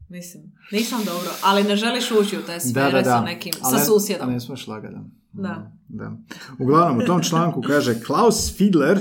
[0.09, 3.85] Mislim, nisam dobro, ali ne želiš ući u te sfere sa nekim, Ali sa ne-
[3.85, 4.29] susjedom.
[4.29, 5.01] a ne smiješ lagati, da.
[5.41, 5.71] Da.
[5.87, 6.11] da.
[6.59, 8.99] Uglavnom, u tom članku kaže Klaus Fiedler,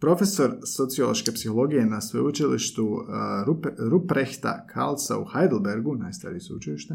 [0.00, 3.04] profesor sociološke psihologije na sveučilištu uh,
[3.90, 6.94] Ruprechta Karlsa u Heidelbergu, najstariji sveučilište,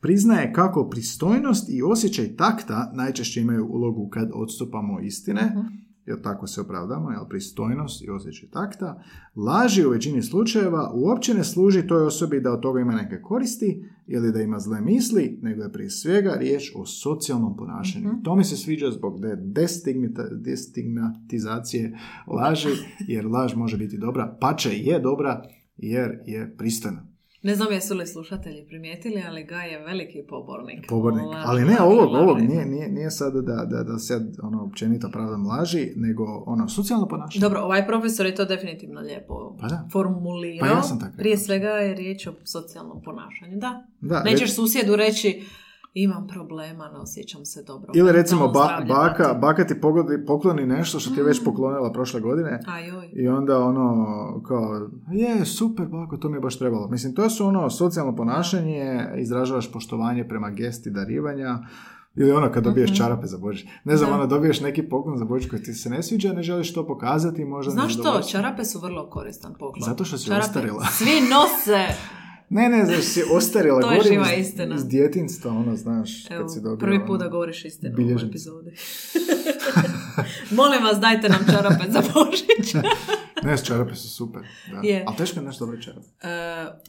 [0.00, 5.42] priznaje kako pristojnost i osjećaj takta najčešće imaju ulogu kad odstupamo od istine.
[5.42, 5.87] Mhm.
[6.08, 9.02] Jer tako se opravdamo, jel, pristojnost i osjećaj takta,
[9.36, 13.84] laži u većini slučajeva uopće ne služi toj osobi da od toga ima neke koristi
[14.06, 18.10] ili da ima zle misli, nego je prije svega riječ o socijalnom ponašanju.
[18.24, 19.20] To mi se sviđa zbog
[20.32, 22.68] destigmatizacije laži,
[23.00, 25.42] jer laž može biti dobra, pače je dobra
[25.76, 27.07] jer je pristojna.
[27.42, 30.86] Ne znam jesu li slušatelji primijetili, ali Ga je veliki pobornik.
[30.88, 31.24] Pobornik.
[31.24, 32.24] Laži, Ali ne laži, ovog, laži.
[32.24, 36.68] ovog, nije, nije, nije sad da, da, da sad ono, općenito pravdam laži, nego ono,
[36.68, 37.40] socijalno ponašanje.
[37.40, 39.88] Dobro, ovaj profesor je to definitivno lijepo Pa da.
[39.92, 40.68] formulirao.
[40.68, 40.98] Pa ja sam.
[41.16, 43.58] Prije svega je riječ o socijalnom ponašanju.
[43.58, 43.86] Da.
[44.00, 45.42] Da, Nećeš re- susjedu reći
[45.98, 47.92] imam problema, ne osjećam se dobro.
[47.94, 51.26] Ili recimo ba- baka, baka ti pogodi, pokloni nešto što ti je Mm.
[51.26, 53.10] već poklonila prošle godine Ajoj.
[53.14, 54.06] i onda ono
[54.40, 56.88] kao je super bako, to mi je baš trebalo.
[56.88, 61.58] Mislim, to su ono socijalno ponašanje, izražavaš poštovanje prema gesti darivanja,
[62.16, 62.96] ili ono kad dobiješ Mhm.
[62.96, 63.66] čarape za Božić.
[63.84, 64.16] Ne znam, Da.
[64.16, 67.44] ono dobiješ neki poklon za Božić koji ti se ne sviđa, ne želiš to pokazati,
[67.44, 69.82] možda Znaš što, čarape su vrlo koristan poklon.
[69.82, 70.84] Zato što si Čarape ostarila.
[70.86, 71.86] Svi nose.
[72.50, 74.74] Ne, ne, znaš, si ostarila, To je živa iz, istina.
[74.74, 76.78] iz djetinstva, ono, znaš, Evo, kad si dobio...
[76.78, 78.70] prvi put ono, da govoriš istinu u epizodi.
[80.50, 82.74] Molim vas, dajte nam čarape za Božić.
[83.42, 84.42] Ne, čarape su super,
[84.72, 84.88] da.
[84.88, 85.04] Je.
[85.06, 86.06] Ali teško je nešto dobre čarape.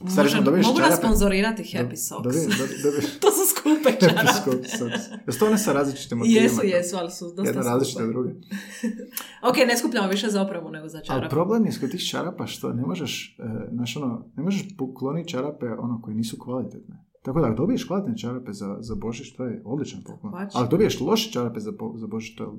[0.02, 1.06] Uh, možem- dobiješ mogu nas čarape?
[1.08, 2.24] sponzorirati Happy Socks.
[2.24, 4.28] Dobi, dobi, dobiš to su skupe čarape.
[4.28, 5.04] Happy Socks.
[5.28, 6.42] Jesu to one sa različitim motivima?
[6.42, 8.30] Jesu, jesu, ali su dosta Jedna različita druge.
[9.50, 11.30] Ok, ne skupljamo više za opremu nego za Ali čarape.
[11.30, 13.44] problem je kod tih čarapa što ne možeš, e,
[13.74, 16.96] znaš ono, ne možeš pokloniti čarape ono koji nisu kvalitetne.
[17.24, 20.34] Tako da ako dobiješ kvalitetne čarape za, za Božić, to je odličan poklon.
[20.54, 22.50] Ali dobiješ loše čarape za, za Božić, to je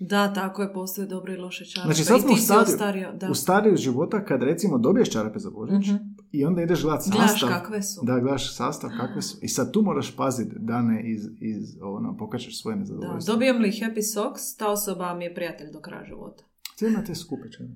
[0.00, 1.86] Da, tako je, postoje dobre i loše čarape.
[1.86, 3.30] Znači sad smo u ti stadiju, ostario, da.
[3.30, 5.96] u stadiju života kad recimo dobiješ čarape za Božić Mhm.
[6.32, 7.48] i onda ideš gledat Gledaš sastav.
[7.50, 8.00] kakve su.
[8.04, 9.38] Da, gledaš sastav kakve su.
[9.42, 13.34] I sad tu moraš paziti da ne iz, iz ono, pokačeš svoje Da, nezadovoljstvo.
[13.34, 16.44] dobijem li Happy Socks, ta osoba mi je prijatelj do kraja života.
[16.76, 17.74] Cijeli ima te skupe čarape.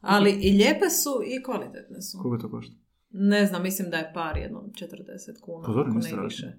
[0.00, 2.18] Ali i lijepe su i kvalitetne su.
[2.18, 2.74] Koliko to košta?
[3.10, 6.52] Ne znam, mislim da je par jednom 40 kuna, dobro, nije ne više.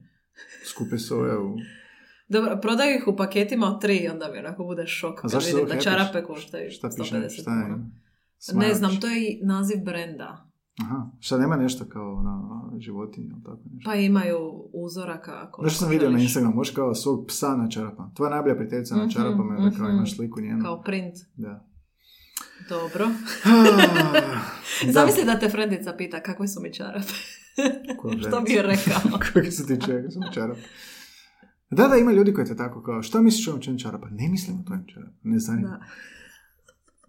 [0.65, 1.55] Skupe su ove u...
[2.27, 5.57] Dobro, prodaju ih u paketima od tri, onda mi onako bude šok A kad zašto
[5.57, 7.15] vidim da čarape koštaju Šta piše?
[7.15, 8.67] 150 Šta je?
[8.67, 10.45] Ne znam, to je i naziv brenda.
[10.81, 11.09] Aha.
[11.19, 13.89] Šta nema nešto kao ono, životinje ili tako nešto?
[13.89, 15.31] Pa imaju uzoraka.
[15.43, 16.19] Ako Znaš što sam vidio na.
[16.19, 18.11] Instagramu, možeš kao svog psa na čarapama.
[18.15, 19.97] Tvoja najbolja prijateljica na Mhm, čarapama, mm kao mhm.
[19.97, 20.63] imaš sliku njenu.
[20.63, 21.15] Kao print.
[21.35, 21.67] Da.
[22.69, 23.05] Dobro.
[24.85, 24.91] da.
[24.91, 27.13] Zamisli da te frendica pita kakve su mi čarape.
[28.27, 29.01] Što bi je rekao?
[29.33, 30.61] Kako su ti čega, su čarape?
[31.75, 34.07] Da, da, ima ljudi koji te tako kao, šta misliš o ovom čem čarapa?
[34.11, 34.63] Ne mislim o
[34.93, 35.69] čarapa, ne zanima.
[35.69, 35.85] Da.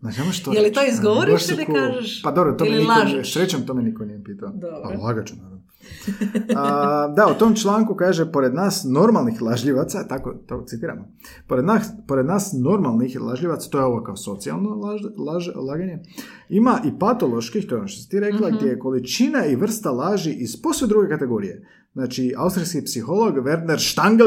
[0.00, 2.22] Znači, to Je li to izgovoriš ili kažeš?
[2.22, 3.32] Pa dobro, to me Ili niko, lažeš?
[3.32, 4.52] srećom to me niko nije pitao.
[4.52, 4.80] Dobro.
[4.82, 5.55] Pa lagat ću, naravno.
[6.56, 11.08] A, da, u tom članku kaže, pored nas normalnih lažljivaca, tako to citiramo,
[11.46, 15.98] pored nas, pored nas normalnih lažljivaca, to je ovo kao socijalno laž, laž- laganje,
[16.48, 18.56] ima i patoloških, to je ono što si ti rekla, Mhm.
[18.56, 21.66] gdje je količina i vrsta laži iz posve druge kategorije.
[21.92, 24.24] Znači, austrijski psiholog Werner Stangl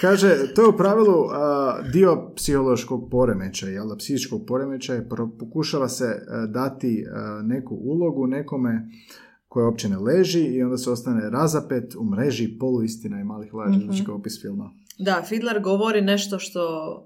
[0.00, 5.02] kaže, to je u pravilu a, dio psihološkog poremećaja, jel da, psihičkog poremećaja,
[5.38, 8.88] pokušava se a, dati a, neku ulogu nekome
[9.48, 13.76] koja uopće ne leži i onda se ostane razapet u mreži poluistina i malih laži,
[13.78, 13.84] Mhm.
[13.84, 14.70] znači kao opis filma.
[15.00, 16.60] Da, Fidler govori nešto što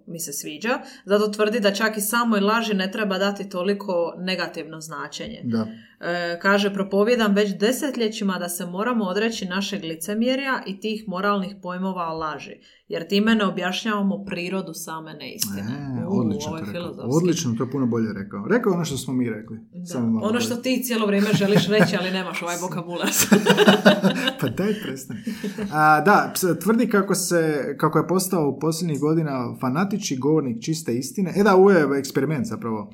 [0.07, 4.81] mi se sviđa, zato tvrdi da čak i samoj laži ne treba dati toliko negativno
[4.81, 5.41] značenje.
[5.45, 5.67] Da.
[6.05, 12.13] E, kaže, propovjedam već desetljećima da se moramo odreći našeg licemjerja i tih moralnih pojmova
[12.13, 12.57] laži,
[12.89, 16.01] jer time ne objašnjavamo prirodu same neistine.
[16.01, 16.95] E, U, odlično to rekao.
[17.17, 18.47] Odlično, to je puno bolje rekao.
[18.51, 19.59] Rekao ono što smo mi rekli.
[19.73, 19.87] Da.
[19.87, 20.63] Samo Ono što bolje.
[20.63, 23.09] ti cijelo vrijeme želiš reći, ali nemaš ovaj vokabular.
[24.41, 25.21] pa daj prestani.
[26.05, 26.33] Da,
[26.63, 31.33] tvrdi kako, se, kako je postao u posljednjih godina fanatični govornik čiste istine.
[31.37, 32.93] E da, ovo je eksperiment zapravo.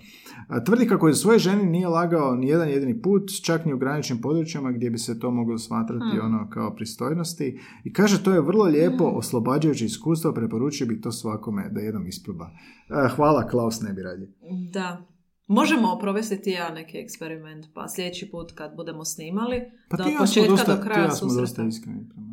[0.67, 4.21] Tvrdi kako je svoje ženi nije lagao ni jedan jedini put, čak ni u graničnim
[4.21, 6.35] područjima gdje bi se to moglo smatrati Hmm.
[6.35, 7.61] ono kao pristojnosti.
[7.85, 12.51] I kaže to je vrlo lijepo, oslobađajuće iskustvo, preporučio bi to svakome da jednom isproba.
[12.91, 14.33] A, hvala, Klaus ne bi radije.
[14.73, 15.03] da.
[15.47, 20.11] Možemo provesti ti ja neki eksperiment, pa sljedeći put kad budemo snimali, Pa da od
[20.13, 22.28] ja početka dosta, do kraja ja smo dosta iskreni prema.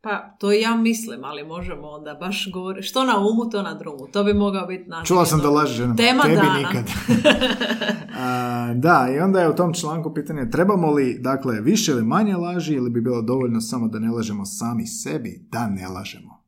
[0.00, 2.86] Pa, to ja mislim, ali možemo onda baš govoriti.
[2.86, 4.06] Što na umu, to na drumu.
[4.06, 5.08] To bi mogao biti naš.
[5.08, 5.96] Čula sam da lažeš ženama.
[5.96, 6.58] Tema Tebi dana.
[6.58, 6.84] nikad.
[8.18, 12.36] A, da, i onda je u tom članku pitanje trebamo li, dakle, više ili manje
[12.36, 16.44] laži ili bi bilo dovoljno samo da ne lažemo sami sebi da ne lažemo.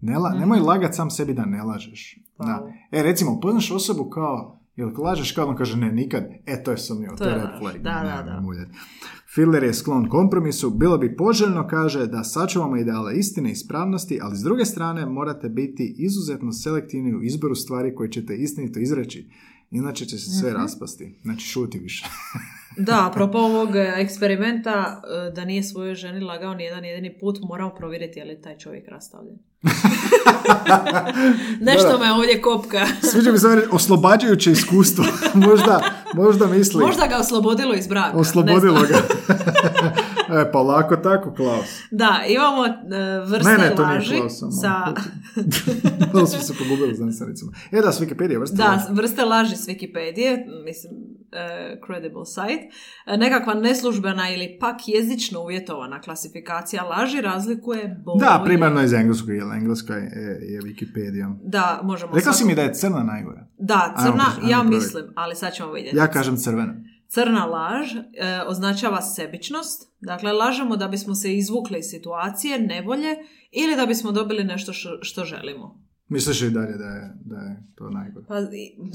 [0.00, 0.40] Ne la- Mhm.
[0.40, 2.18] Nemoj lagat sam sebi da ne lažeš.
[2.36, 2.66] Pa, Da.
[2.90, 6.78] E, recimo, poznaš osobu kao, jel lažeš kao on kaže ne, nikad, e, to je
[6.78, 7.78] sumnjivo, to, To je red flag.
[7.78, 8.40] Da, ne, da, da.
[9.34, 14.36] Filler je sklon kompromisu, bilo bi poželjno, kaže, da sačuvamo ideale istine i ispravnosti, ali
[14.36, 19.30] s druge strane morate biti izuzetno selektivni u izboru stvari koje ćete istinito izreći.
[19.70, 21.18] Inače će se sve raspasti.
[21.22, 22.04] Znači, šuti više.
[22.76, 27.38] Da, apropo ovog e, eksperimenta, e, da nije svojoj ženi lagao ni jedan jedini put,
[27.48, 29.38] moramo provjeriti je li taj čovjek rastavljen.
[31.70, 32.86] Nešto me ovdje kopka.
[33.10, 35.04] Sviđa mi se ovo oslobađajuće iskustvo.
[35.34, 35.80] možda,
[36.14, 36.84] možda misli...
[36.84, 38.18] Možda ga oslobodilo iz braka.
[38.18, 38.98] Oslobodilo ga.
[40.32, 41.80] E, pa lako tako, Klaus.
[41.90, 42.70] Da, imamo e,
[43.20, 44.52] vrste Ne, ne, to nije laži Klaus, samo.
[44.52, 44.94] sa...
[46.14, 47.52] Malo smo se pogubili znanstvenicima.
[47.72, 48.56] E da, s Wikipedia vrsta.
[48.56, 50.92] Da, vrste laži s Wikipedije, mislim,
[51.32, 52.68] e, credible site.
[53.06, 58.20] E, nekakva neslužbena ili pak jezično uvjetovana klasifikacija laži razlikuje bolje.
[58.20, 60.10] Da, primarno iz engleskog, jer engleska je,
[60.42, 61.36] je Wikipedia.
[61.44, 63.46] Da, možemo Rekla si svako- mi da je crna najgora.
[63.58, 64.84] Da, Ajmo crna, ja ajmo provjeriti.
[64.86, 65.96] mislim, ali sad ćemo vidjeti.
[65.96, 66.74] Ja kažem crvena.
[67.14, 68.02] Crna laž e,
[68.46, 73.16] označava sebičnost, dakle lažemo da bismo se izvukli iz situacije, nevolje
[73.50, 75.82] ili da bismo dobili nešto što, što želimo.
[76.08, 78.26] Misliš i dalje da je, da je to najgore?
[78.28, 78.34] Pa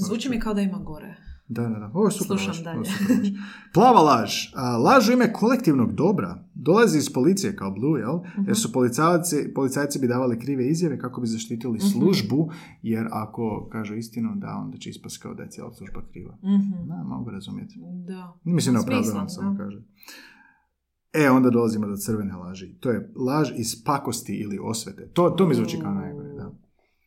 [0.06, 1.16] zvuči mi kao da ima gore.
[1.48, 1.90] Da, da, da.
[1.94, 2.84] Ovo je super Slušam laž, ovo je dalje.
[2.88, 3.28] super laž.
[3.74, 4.32] Plava laž.
[4.54, 6.44] A, laž u ime kolektivnog dobra.
[6.56, 8.16] Dolazi iz policije kao Blue, jel?
[8.18, 8.46] Mhm.
[8.46, 11.86] Jer su policajci, policajci bi davali krive izjave kako bi zaštitili Mhm.
[11.86, 12.50] službu,
[12.82, 16.34] jer ako kažu istinu, da, onda će ispast kao da je cijela služba kriva.
[16.36, 16.88] Mhm.
[16.88, 17.74] Da, mogu razumjeti.
[18.06, 18.38] Da.
[18.44, 19.58] Mislim, ne opravdavam, samo da.
[19.58, 19.82] kaže.
[21.14, 22.74] E, onda dolazimo do crvene laži.
[22.74, 25.08] To je laž iz pakosti ili osvete.
[25.08, 26.27] To, to mi zvuči kao najgore,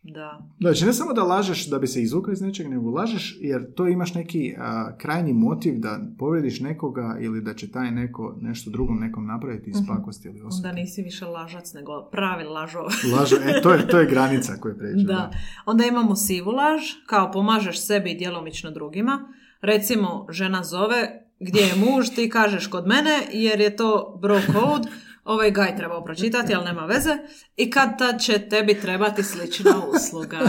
[0.03, 0.11] da.
[0.11, 0.47] Da.
[0.59, 3.87] Znači, ne samo da lažeš da bi se izvukao iz nečeg, nego lažeš jer to
[3.87, 8.99] imaš neki a, krajnji motiv da povrediš nekoga ili da će taj neko nešto drugom
[8.99, 10.75] nekom napraviti iz pakosti ili Onda osvete.
[10.75, 12.85] nisi više lažac, nego pravi lažov.
[13.17, 15.05] Laže, e, to je, to je granica koju pređe.
[15.05, 15.31] Da.
[15.65, 19.33] Onda imamo sivu laž, kao pomažeš sebi i djelomično drugima.
[19.61, 24.89] Recimo, žena zove, gdje je muž, ti kažeš kod mene, jer je to bro code,
[25.25, 27.17] ovaj gaj trebao pročitati, ali nema veze.
[27.57, 30.39] I kad tad će tebi trebati slična usluga.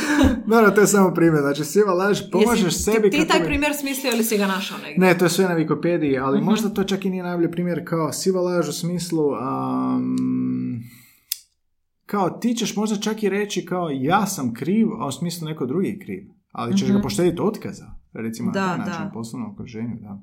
[0.46, 1.40] Naravno, to je samo primjer.
[1.42, 3.10] Znači, siva laž, pomažeš Jesi sebi...
[3.10, 4.98] Ti, ti taj tebi- primjer smislio ili si ga našao negdje?
[4.98, 6.46] Ne, to je sve na Wikipediji, ali Mhm.
[6.46, 9.32] možda to čak i nije najbolji primjer kao siva laž u smislu...
[9.32, 10.16] am,
[12.06, 15.66] kao ti ćeš možda čak i reći kao ja sam kriv, a u smislu neko
[15.66, 16.22] drugi je kriv.
[16.52, 17.86] Ali ćeš ga poštediti otkaza.
[18.14, 18.54] Recimo Mhm.
[18.54, 19.10] Da, na taj način, da.
[19.10, 20.18] poslovnom okruženju, da.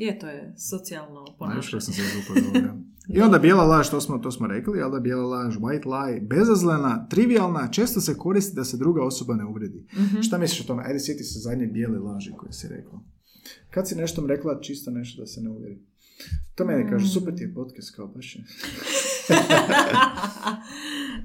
[0.00, 1.70] Je, to je socijalno ponašanje.
[1.70, 2.76] kako sam se izvukao.
[3.14, 6.20] I onda bijela laž, to smo, to smo rekli, ali da bijela laž, white lie,
[6.20, 9.86] bezazlena, trivialna, često se koristi da se druga osoba ne uvredi.
[9.94, 10.20] Mhm.
[10.20, 10.82] Šta misliš o tome?
[10.86, 13.00] Ajde, sjeti se zadnje bijele laži koje si rekla.
[13.70, 15.78] Kad si nešto rekla, čisto nešto da se ne uvjeri.
[16.54, 18.44] To meni kaže, super ti je podcast kao baš je.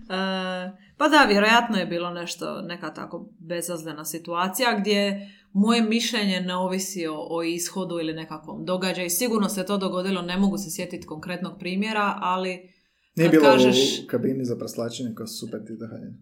[0.09, 6.55] E, pa da, vjerojatno je bilo nešto, neka tako bezazlena situacija gdje moje mišljenje ne
[6.55, 9.09] ovisi o, o ishodu ili nekakvom događaju.
[9.09, 12.73] Sigurno se to dogodilo, ne mogu se sjetiti konkretnog primjera, ali
[13.15, 13.99] Nije bilo kažeš...
[14.03, 16.13] u kabini za praslačenje kao super ti da hajde.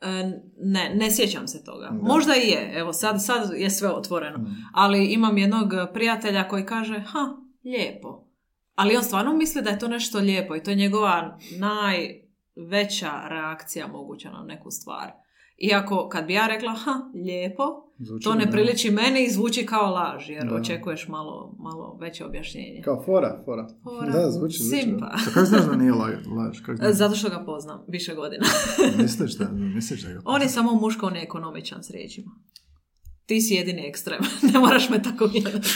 [0.00, 1.86] e, ne, ne sjećam se toga.
[1.86, 1.98] Da.
[2.02, 4.38] Možda i je, evo sad, sad je sve otvoreno.
[4.38, 4.56] Mm.
[4.72, 7.28] Ali imam jednog prijatelja koji kaže, ha,
[7.64, 8.26] lijepo.
[8.74, 13.86] Ali on stvarno misli da je to nešto lijepo i to je njegova najveća reakcija
[13.86, 15.12] moguća na neku stvar.
[15.58, 18.50] Iako kad bi ja rekla, ha, lijepo, Zvuči to ne da.
[18.50, 20.54] priliči meni i zvuči kao laž, jer Da.
[20.54, 22.80] očekuješ malo, malo veće objašnjenje.
[22.84, 23.68] Kao fora, fora.
[23.84, 24.10] Fora.
[24.12, 24.76] Da, zvuči, zvuči.
[24.76, 25.10] Simpa.
[25.16, 26.60] Pa kako znaš da nije la- laž?
[26.60, 26.92] Kako znaš?
[26.92, 28.44] Zato što ga poznam više godina.
[28.98, 32.30] Misliš da, misliš da ga On je samo muško, on je ekonomičan s riječima.
[33.26, 34.20] Ti si jedini ekstrem.
[34.52, 35.68] ne moraš me tako gledati.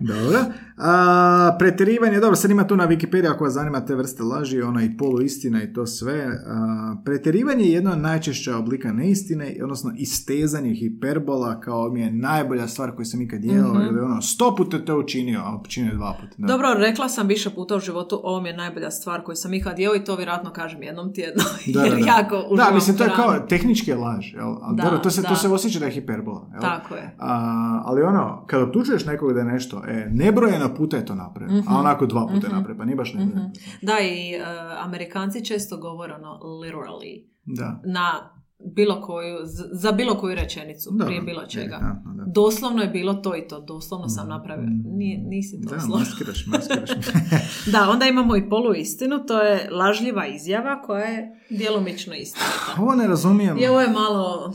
[0.00, 0.38] Dobro.
[0.76, 4.82] A, pretjerivanje, dobro, sad ima tu na Wikipediji ako vas zanima te vrste laži, ona
[4.84, 6.26] i poluistina i to sve.
[6.46, 12.68] A, pretjerivanje je jedna od najčešća oblika neistine, odnosno istezanje hiperbola kao mi je najbolja
[12.68, 13.80] stvar koju sam ikad jeo, Mhm.
[13.82, 16.34] ili ono, sto puta to učinio, a učinio dva puta.
[16.38, 16.46] Da.
[16.46, 19.78] Dobro, rekla sam više puta u životu, ovo mi je najbolja stvar koju sam ikad
[19.78, 21.42] jeo i to vjerojatno kažem jednom tjedno.
[21.74, 22.06] Da, jer da, da.
[22.06, 24.54] jako da, mislim, to je kao tehnički laž, jel?
[24.72, 26.60] Da, dobro, to se, to se osjeća da je hiperbola, jel?
[26.60, 27.14] Tako je.
[27.18, 31.56] A, ali ono, kada optužuješ nekoga da je nešto, e, nebrojeno puta je to napravio,
[31.56, 31.68] Mhm.
[31.68, 33.50] a onako dva puta je napravio, pa nije baš nebrojeno.
[33.82, 34.40] Da, i e,
[34.78, 37.80] Amerikanci često govore ono literally Da.
[37.86, 38.30] na
[38.66, 39.36] bilo koju,
[39.72, 41.64] za bilo koju rečenicu, Da, prije bilo čega.
[41.74, 42.24] elegantno, da.
[42.26, 44.68] Doslovno je bilo to i to, doslovno sam napravio.
[44.86, 45.78] Nije, nisi to Mm.
[45.80, 46.90] Da, maskiraš, maskiraš.
[47.72, 52.74] Da, onda imamo i poluistinu, to je lažljiva izjava koja je djelomično istinita.
[52.78, 53.58] Ovo ne razumijem.
[53.58, 54.52] I ovo je malo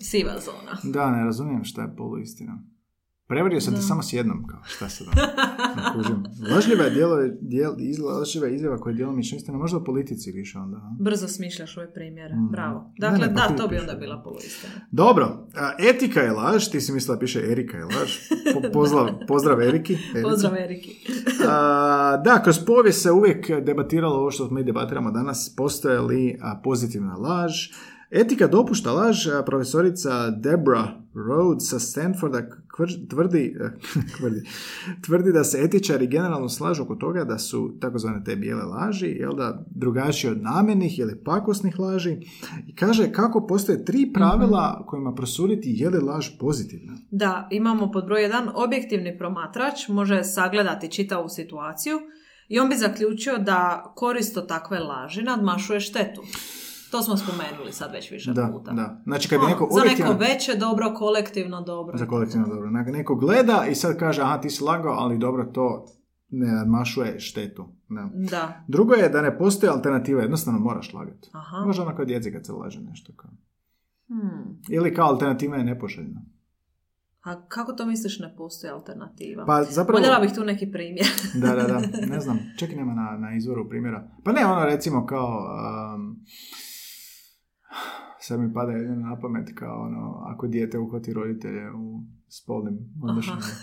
[0.00, 0.92] siva zona.
[0.92, 2.58] Da, ne razumijem šta je poluistina.
[3.28, 5.10] Prevario sam te samo s jednom, kao šta se da
[5.76, 6.24] ne kužim.
[6.50, 10.32] Lažljiva je djelo, djel, iz- lažljiva je izjava koja je djelomično istina, možda o politici
[10.32, 10.76] više onda.
[10.76, 10.96] a?
[11.00, 12.34] Brzo smišljaš ove primjere.
[12.34, 12.46] Mhm.
[12.46, 12.78] Bravo.
[12.90, 13.98] Ne, Dakle, ne, pa da, to bi onda da.
[13.98, 14.72] bila poluistina.
[14.92, 15.24] Dobro,
[15.54, 18.12] a, etika je laž, ti si mislila da piše Erika je laž.
[18.54, 19.92] Po- pozdrav, pozdrav Eriki.
[19.94, 20.22] Erici.
[20.22, 20.96] Pozdrav Eriki.
[21.48, 26.60] A, da, kroz povijest se uvijek debatiralo ovo što mi debatiramo danas, postoje li a,
[26.64, 27.52] pozitivna laž.
[28.10, 32.42] Etika dopušta laž, profesorica Deborah Rhodes sa Stanforda
[32.78, 33.56] kvr- tvrdi,
[34.16, 34.42] tvrdi,
[35.06, 39.34] tvrdi da se etičari generalno slažu oko toga da su takozvane te bijele laži, jel
[39.34, 42.16] da, drugačije od namjernih ili pakosnih laži.
[42.66, 46.92] I kaže kako postoje tri pravila kojima prosuditi je li laž pozitivna.
[47.10, 51.98] Da, imamo pod broj jedan objektivni promatrač može sagledati čitavu situaciju
[52.48, 56.22] i on bi zaključio da korist od takve laži nadmašuje štetu.
[56.96, 58.72] To smo spomenuli sad već više Da, puta.
[58.72, 59.00] da.
[59.04, 61.98] Znači kad bi Ono, neko za objektivan- neko veće dobro, kolektivno dobro.
[61.98, 62.70] Za kolektivno dobro.
[62.70, 65.86] Nek- Neko gleda i sad kaže, aha, ti si lagao, ali dobro, to
[66.28, 67.64] ne nadmašuje štetu.
[67.88, 68.10] Da.
[68.30, 68.64] Da.
[68.68, 71.30] Drugo je da ne postoji alternativa, jednostavno moraš lagati.
[71.32, 71.64] Aha.
[71.66, 73.12] Možda ono kao djeci kad se laže nešto.
[73.16, 73.30] Kao.
[74.08, 74.60] Hmm.
[74.68, 76.20] Ili kao alternativa je nepoželjna.
[77.22, 79.44] A kako to misliš ne postoji alternativa?
[79.46, 79.98] Pa zapravo...
[79.98, 81.06] Voljela bih tu neki primjer.
[81.42, 81.80] Da, da, da,
[82.14, 84.08] ne znam, čak i nema na, na izvoru primjera.
[84.24, 85.46] Pa ne, ono recimo kao...
[85.94, 86.20] Um,
[88.20, 93.42] sad mi pada jedan na pamet kao ono, ako dijete uhvati roditelje u spolnim odnošenjima.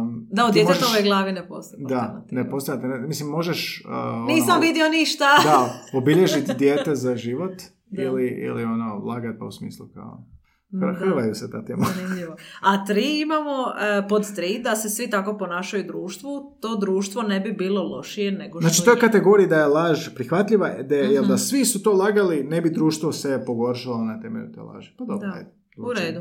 [0.00, 3.06] Um, Da, u ti možeš- djetetove glavi ne postoji Da, ne alternativa.
[3.08, 3.82] Mislim, možeš...
[3.84, 5.24] uh, ono, Nisam vidio ništa!
[5.44, 7.52] Da, obilježiti dijete za život
[7.90, 10.24] ili, ili ono, lagat pa u smislu kao...
[10.72, 10.94] Da.
[10.94, 11.86] Hrvaju se ta tema.
[11.96, 12.36] Zanimljivo.
[12.62, 13.50] A tri imamo
[13.96, 18.32] e, pod tri da se svi tako ponašaju društvu, to društvo ne bi bilo lošije
[18.32, 21.30] nego što Znači, to je kategorija da je laž prihvatljiva, da, je, jel Mhm.
[21.30, 24.90] da svi su to lagali, ne bi društvo se pogoršalo na temelju te laži.
[24.98, 25.34] Pa dobro, Da.
[25.34, 25.50] ajde.
[25.78, 26.20] U redu.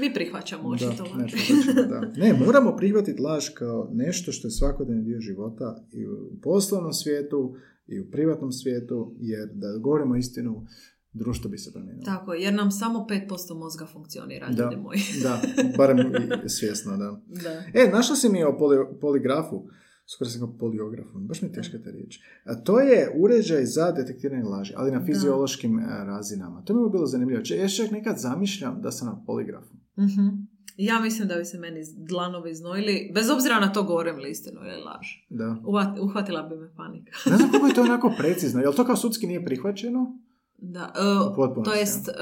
[0.00, 1.32] Mi prihvaćamo Da, očito ne, laž.
[1.32, 2.00] prihvaćamo, da.
[2.16, 6.12] ne, moramo prihvatiti laž kao nešto što je svakodnevni dio života i u
[6.42, 7.56] poslovnom svijetu
[7.86, 10.66] i u privatnom svijetu, jer da govorimo istinu,
[11.14, 12.04] društvo bi se promijenilo.
[12.04, 14.62] Tako, je, jer nam samo 5% mozga funkcionira, Da.
[14.62, 14.98] ljudi moji.
[15.22, 15.40] Da,
[15.76, 15.98] barem
[16.58, 17.20] svjesno, da.
[17.42, 17.62] Da.
[17.74, 19.66] E, našla si mi o poli- poligrafu,
[20.06, 22.18] skoro sam kao poliografu, baš mi je teška ta riječ.
[22.44, 26.62] A to je uređaj za detektiranje laži, ali na fiziološkim e, razinama.
[26.62, 27.42] To mi je bilo zanimljivo.
[27.42, 29.74] Če, ja čak nekad zamišljam da sam na poligrafu.
[29.98, 30.28] Mhm.
[30.76, 34.60] Ja mislim da bi se meni dlanovi iznojili, bez obzira na to govorim li istinu
[34.60, 35.06] ili laž.
[35.30, 35.56] Da.
[36.02, 37.12] Uhvatila bi me panika.
[37.26, 38.60] Ne znam kako je to onako precizno.
[38.60, 40.18] Jel to kao sudski nije prihvaćeno?
[40.66, 40.92] Da,
[41.32, 42.12] U potpunosti, to jest e,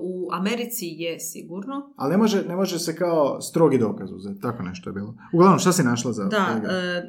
[0.00, 1.94] u Americi je sigurno.
[1.96, 4.40] Ali ne može, ne može se kao strogi dokaz uzeti.
[4.40, 5.14] Tako nešto je bilo.
[5.32, 6.72] Uglavnom, šta si našla za Da, poligraf?
[6.74, 7.02] e,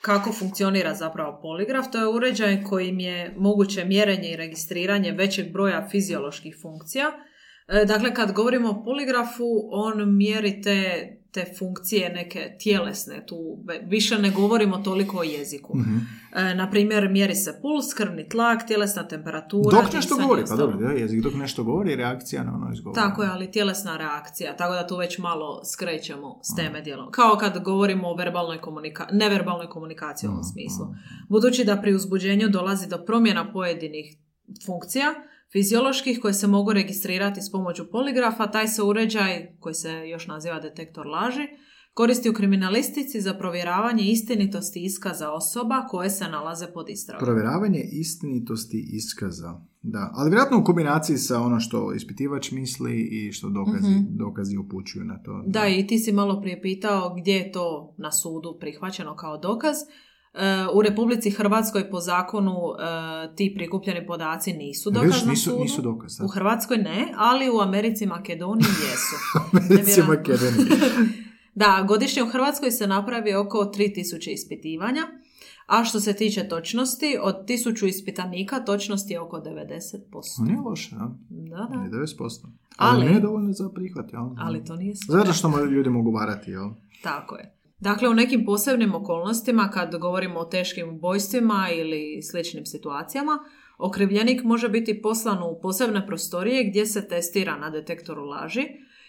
[0.00, 1.86] kako funkcionira zapravo poligraf?
[1.92, 7.06] To je uređaj kojim je moguće mjerenje i registriranje većeg broja fizioloških funkcija.
[7.86, 14.30] Dakle, kad govorimo o poligrafu, on mjeri te, te funkcije neke tjelesne, tu više ne
[14.30, 15.78] govorimo toliko o jeziku.
[15.78, 15.96] Mhm.
[16.34, 19.82] E, na primjer, mjeri se puls, krvni tlak, tjelesna temperatura.
[19.82, 22.94] Dok nešto govori, pa dobro, da, jezik dok nešto govori, reakcija na ono izgovor.
[22.94, 27.10] Tako je, ali tjelesna reakcija, tako da tu već malo skrećemo s teme dijelom.
[27.10, 30.86] Kao kad govorimo o verbalnoj komunika- neverbalnoj komunikaciji u ovom smislu.
[31.28, 34.16] Budući da pri uzbuđenju dolazi do promjena pojedinih
[34.66, 35.14] funkcija,
[35.52, 40.60] fizioloških koje se mogu registrirati s pomoću poligrafa, taj se uređaj, koji se još naziva
[40.60, 41.46] detektor laži,
[41.94, 47.26] koristi u kriminalistici za provjeravanje istinitosti iskaza osoba koje se nalaze pod istragom.
[47.26, 49.60] Provjeravanje istinitosti iskaza.
[49.82, 55.04] Da, ali vjerojatno u kombinaciji sa ono što ispitivač misli i što dokazi, dokazi upućuju
[55.04, 55.44] na to.
[55.46, 59.76] Da, i ti si malo prije pitao gdje je to na sudu prihvaćeno kao dokaz.
[60.34, 65.62] E, U Republici Hrvatskoj po zakonu e, ti prikupljeni podaci nisu dokaz na nisu, sudu.
[65.62, 66.20] nisu dokaz.
[66.24, 69.16] U Hrvatskoj ne, ali u Americi i Makedoniji jesu.
[69.52, 70.02] Americi.
[70.02, 70.66] Makedoniji.
[71.54, 75.02] da, godišnje u Hrvatskoj se napravi oko 3000 ispitivanja,
[75.66, 80.46] a što se tiče točnosti, od 1000 ispitanika točnost je oko 90%.
[80.46, 81.10] Nije loše, da?
[81.28, 81.78] Da, da.
[81.78, 82.46] Nije 90%.
[82.76, 84.22] Ali, Ali- nije dovoljno za prihvat, jel?
[84.38, 85.18] Ali to nije sve.
[85.18, 86.70] Zato što ljudi mogu varati, jel?
[87.02, 87.57] Tako je.
[87.80, 93.38] Dakle, u nekim posebnim okolnostima, kad govorimo o teškim ubojstvima ili sličnim situacijama,
[93.78, 98.62] okrivljenik može biti poslan u posebne prostorije gdje se testira na detektoru laži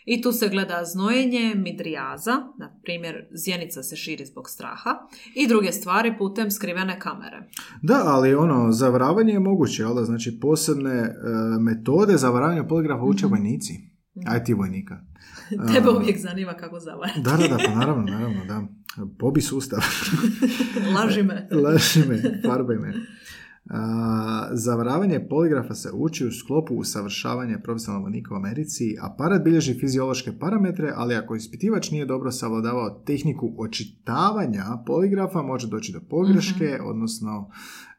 [0.06, 4.90] i tu se gleda znojenje, midrijaza, na primjer zjenica se širi zbog straha,
[5.36, 7.50] i druge stvari putem skrivene kamere.
[7.82, 10.04] Da, ali ono, zavaravanje je moguće, da?
[10.06, 11.14] Znači, posebne e,
[11.60, 13.36] metode zavaravanja poligrafa uče Mhm.
[13.36, 13.89] vojnici.
[14.46, 15.02] Ti vojnika.
[15.74, 17.22] Tebe uvijek zanima kako zavarati.
[17.22, 18.64] Da, da, da, pa naravno, naravno, da.
[19.20, 19.80] Pobi sustav.
[20.96, 21.48] Laži me.
[21.64, 22.94] Laži me, farbaj me.
[24.52, 28.96] Zavaravanje poligrafa se uči u sklopu usavršavanja profesionalnog vojnika u Americi.
[29.02, 35.94] Aparat bilježi fiziološke parametre, ali ako ispitivač nije dobro savladavao tehniku očitavanja poligrafa, može doći
[35.94, 37.52] do pogreške, odnosno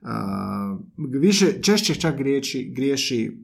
[0.02, 0.78] a,
[1.20, 3.42] više, češće čak griješi, griješi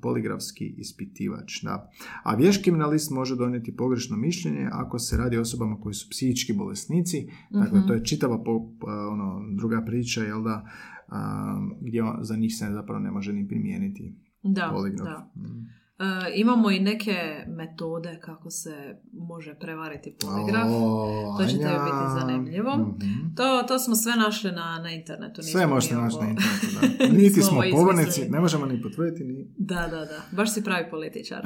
[0.00, 1.62] poligrafski ispitivač.
[1.62, 1.90] Da.
[2.22, 6.52] A vješ kriminalist može donijeti pogrešno mišljenje ako se radi o osobama koji su psihički
[6.52, 7.16] bolesnici.
[7.50, 8.52] Dakle, to je čitava po,
[8.86, 10.64] a, ono, druga priča, jel da,
[11.08, 15.06] a, gdje on- za njih se zapravo ne može ni primijeniti Da, poligraf.
[15.08, 15.30] da.
[15.36, 15.81] Mm.
[16.02, 20.68] E, imamo i neke metode kako se može prevariti poligraf.
[20.70, 22.76] O, To će tebi biti zanimljivo.
[22.76, 23.34] Mhm.
[23.36, 25.42] To, to smo sve našli na, na internetu.
[25.42, 26.66] Sve možete naći na internetu,
[26.98, 27.06] da.
[27.06, 29.46] Niti smo pobornici, ne možemo ni potvrditi, ni...
[29.58, 30.20] Da, da, da.
[30.32, 31.42] Baš si pravi političar.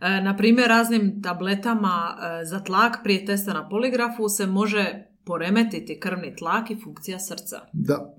[0.00, 6.00] E, na primjer, raznim tabletama e, za tlak prije testa na poligrafu se može poremetiti
[6.00, 7.60] krvni tlak i funkcija srca.
[7.72, 8.14] Da.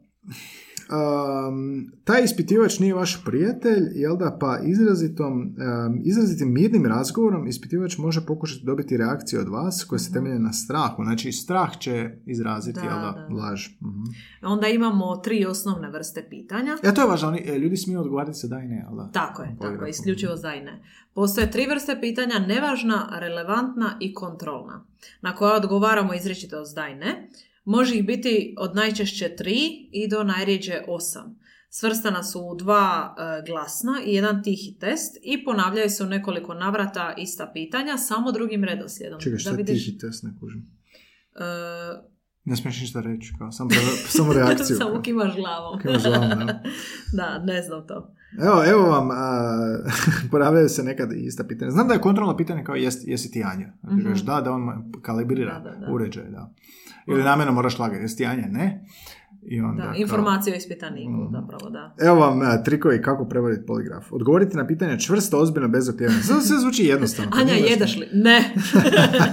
[0.89, 7.97] Um, taj ispitivač nije vaš prijatelj, jel da, pa izrazitom, um, izrazitim mirnim razgovorom ispitivač
[7.97, 11.03] može pokušati dobiti reakciju od vas koje se temelje na strahu.
[11.03, 12.87] Znači, strah će izraziti, Mhm.
[12.87, 13.35] Da, jel da, da.
[13.35, 13.67] laž.
[13.81, 14.03] Mhm.
[14.41, 16.77] Onda imamo tri osnovne vrste pitanja.
[16.83, 19.11] E, to je važno, oni, e, ljudi smiju odgovarati se da i ne, jel da?
[19.11, 20.83] Tako je, tako je, isključivo za i ne.
[21.13, 24.85] Postoje tri vrste pitanja, nevažna, relevantna i kontrolna,
[25.21, 27.29] na koja odgovaramo izričito s da i ne.
[27.67, 29.57] Može ih biti od najčešće tri
[29.91, 31.39] i do najrijeđe osam.
[31.69, 36.53] Svrstana su u dva e, glasna i jedan tihi test i ponavljaju se u nekoliko
[36.53, 39.19] navrata ista pitanja, samo drugim redoslijedom.
[39.19, 40.65] Čekaj, šta da je vidiš, tihi test, ne kužim.
[41.35, 42.16] e,
[42.47, 43.69] Ne smiješ ništa reći, kao, samo,
[44.17, 44.77] samo reakciju.
[44.77, 45.79] samo kimaš glavom.
[45.79, 46.59] Kimaš glavom, da.
[47.17, 48.13] da, ne znam to.
[48.39, 49.57] Evo, evo vam, a,
[50.31, 51.71] ponavljaju se nekad ista pitanja.
[51.71, 53.65] Znam da je kontrolno pitanje kao jesi, jesi ti Anja.
[53.81, 54.03] Ti Mhm.
[54.03, 54.69] kažeš da, da on
[55.01, 55.91] kalibrira Da, da, da.
[55.91, 56.53] uređaj, da.
[57.07, 58.47] Ili namjerno moraš lagati, jesi ti Anja?
[58.47, 58.85] Ne.
[59.47, 61.31] I onda Da, kao- informacije o ispitaniku, Mhm.
[61.31, 61.95] zapravo, da.
[61.99, 64.11] Evo vam a, trikovi kako prevariti poligraf.
[64.11, 66.19] Odgovoriti na pitanje čvrsto, ozbiljno, bez okljevanja.
[66.19, 67.31] Sve, sve zvuči jednostavno.
[67.33, 68.07] Anja, jedeš li?
[68.13, 68.53] Ne.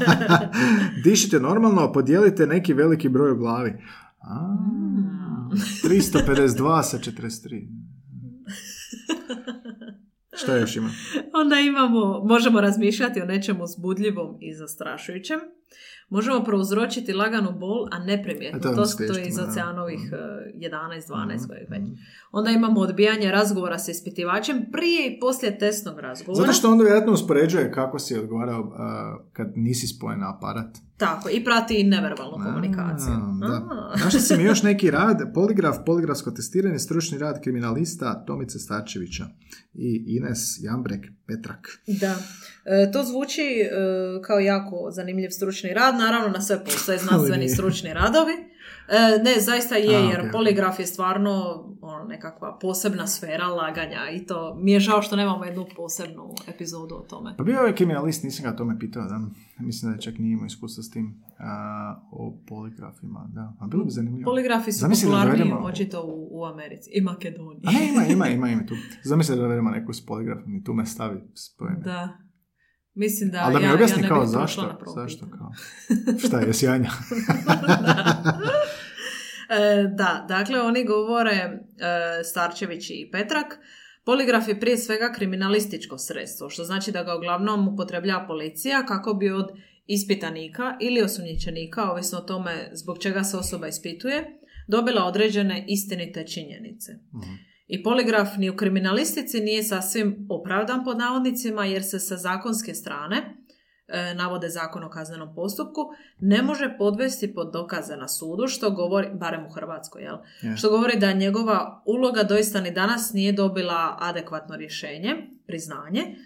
[1.05, 3.73] Dišite normalno, podijelite neki veliki broj u glavi.
[4.21, 4.57] A,
[5.51, 5.57] Mm.
[5.83, 6.49] 352
[6.83, 7.69] sa 43.
[10.35, 10.91] Šta još ima?
[11.35, 15.39] Onda imamo, možemo razmišljati o nečemu zbudljivom i zastrašujućem.
[16.09, 18.59] Možemo prouzročiti laganu bol, a neprimjetno.
[18.61, 20.15] A to To, je iz oceanovih Mhm.
[20.15, 20.19] eh,
[20.57, 21.83] 11, 12 kojeg već.
[21.83, 21.93] Mhm.
[22.33, 26.41] Onda imamo odbijanje razgovora sa ispitivačem prije i poslije testnog razgovora.
[26.41, 30.77] Zato što onda vjerojatno uspoređuje kako si odgovarao a, kad nisi spojen na aparat.
[30.97, 33.15] Tako, i prati i neverbalnu A, komunikaciju.
[33.41, 33.47] Da.
[33.47, 33.95] A.
[34.05, 39.25] Našli si mi još neki rad, poligraf, poligrafsko testiranje, stručni rad kriminalista Tomice Starčevića
[39.75, 41.83] i Ines Jambrek Petrak.
[41.87, 42.17] Da.
[42.65, 43.71] E, to zvuči e,
[44.23, 45.95] kao jako zanimljiv stručni rad.
[45.95, 48.54] Naravno, na sve postoje znanstveni stručni radovi.
[48.89, 50.33] E, ne, zaista je, A, jer ok, ok.
[50.33, 51.35] poligraf je stvarno
[51.81, 56.95] ono, nekakva posebna sfera laganja i to mi je žao što nemamo jednu posebnu epizodu
[56.95, 57.35] o tome.
[57.39, 59.21] Pa bio je kriminalist, nisam ga o tome pitao, da.
[59.59, 61.55] Mislim da je čak nije imao iskustva s tim a,
[62.13, 63.53] o poligrafima, da.
[63.61, 64.25] A bilo bi zanimljivo.
[64.25, 67.63] Poligrafi su Zamisli da popularniji dovedemo- očito u, u Americi i Makedoniji.
[67.67, 68.75] A ne, ima, ima, ima, ima tu.
[69.05, 71.81] Zamisli da dovedemo neku s poligrafom i tu me stavi spojene.
[71.81, 72.09] Da.
[72.97, 74.63] Mislim da, Ali da mi ja, objasni ja ne kao zašto,
[74.97, 75.53] zašto kao.
[76.27, 76.91] Šta je, sjanja?
[79.51, 81.59] E, da, dakle oni govore e,
[82.25, 83.59] Starčević i Petrak
[84.05, 89.31] Poligraf je prije svega kriminalističko sredstvo, što znači da ga uglavnom upotrebljava policija kako bi
[89.31, 89.49] od
[89.87, 96.93] ispitanika ili osumnjičenika, ovisno o tome zbog čega se osoba ispituje, dobila određene istinite činjenice.
[97.67, 103.37] I poligraf ni u kriminalistici nije sasvim opravdan pod navodnicima jer se sa zakonske strane,
[104.15, 105.81] navode zakon o kaznenom postupku,
[106.21, 110.17] ne može podvesti pod dokaze na sudu, što govori, barem u Hrvatskoj, jel?
[110.43, 110.57] Je.
[110.57, 115.17] Što govori da njegova uloga doista ni danas nije dobila adekvatno rješenje,
[115.47, 116.17] priznanje,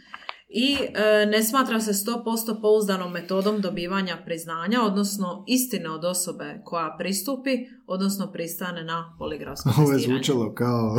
[0.51, 6.95] i e, ne smatra se 100% pouzdanom metodom dobivanja priznanja, odnosno istine od osobe koja
[6.99, 7.51] pristupi,
[7.87, 10.23] odnosno pristane na poligrafsko Ovo je testiranje.
[10.23, 10.99] zvučalo kao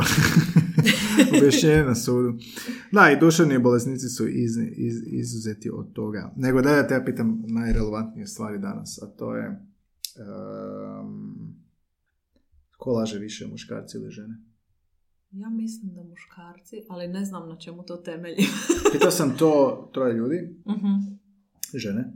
[1.36, 2.38] objašnjenje na sudu.
[2.92, 6.32] Da, i duševni bolesnici su iz, iz, izuzeti od toga.
[6.36, 9.66] Nego da ja te ja pitam najrelevantnije stvari danas, a to je
[10.18, 11.54] um,
[12.72, 14.34] ko laže više, muškarci ili žene?
[15.30, 18.44] Ja mislim da muškarci, ali ne znam na čemu to temelji.
[18.92, 21.14] Pitao sam to troje ljudi, Mhm.
[21.74, 22.12] žene,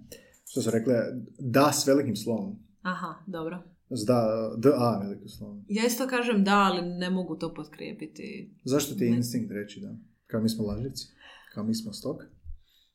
[0.47, 0.95] što su rekle
[1.39, 2.59] da s velikim slovom.
[2.83, 3.63] Aha, dobro.
[3.97, 4.21] Da,
[4.57, 5.65] d, a velikim slovom.
[5.69, 8.55] Ja isto kažem da, ali ne mogu to potkrijepiti.
[8.65, 9.17] Zašto ti je Ne.
[9.17, 9.97] instinkt reći da?
[10.27, 11.07] Kao mi smo laživci?
[11.55, 12.17] Kao mi smo stok?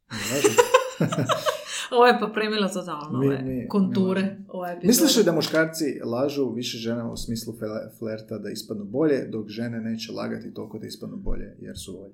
[1.91, 4.21] Ovo je pa premila totalno Mi- ove mi- konture.
[4.23, 4.79] mi- ove.
[4.83, 9.47] Misliš li da muškarci lažu više ženama u smislu fle- flerta da ispadnu bolje, dok
[9.49, 12.13] žene neće lagati toliko da ispadnu bolje jer su bolje?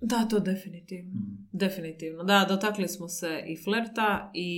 [0.00, 1.10] Da, to definitivno.
[1.10, 1.48] Mm.
[1.52, 2.24] Definitivno.
[2.24, 4.50] Da, dotakli smo se i flerta i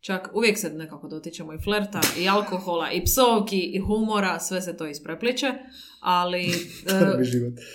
[0.00, 4.76] čak uvijek se nekako dotičemo i flerta i alkohola i psovki i humora, sve se
[4.76, 5.52] to isprepliče,
[6.00, 6.52] ali e,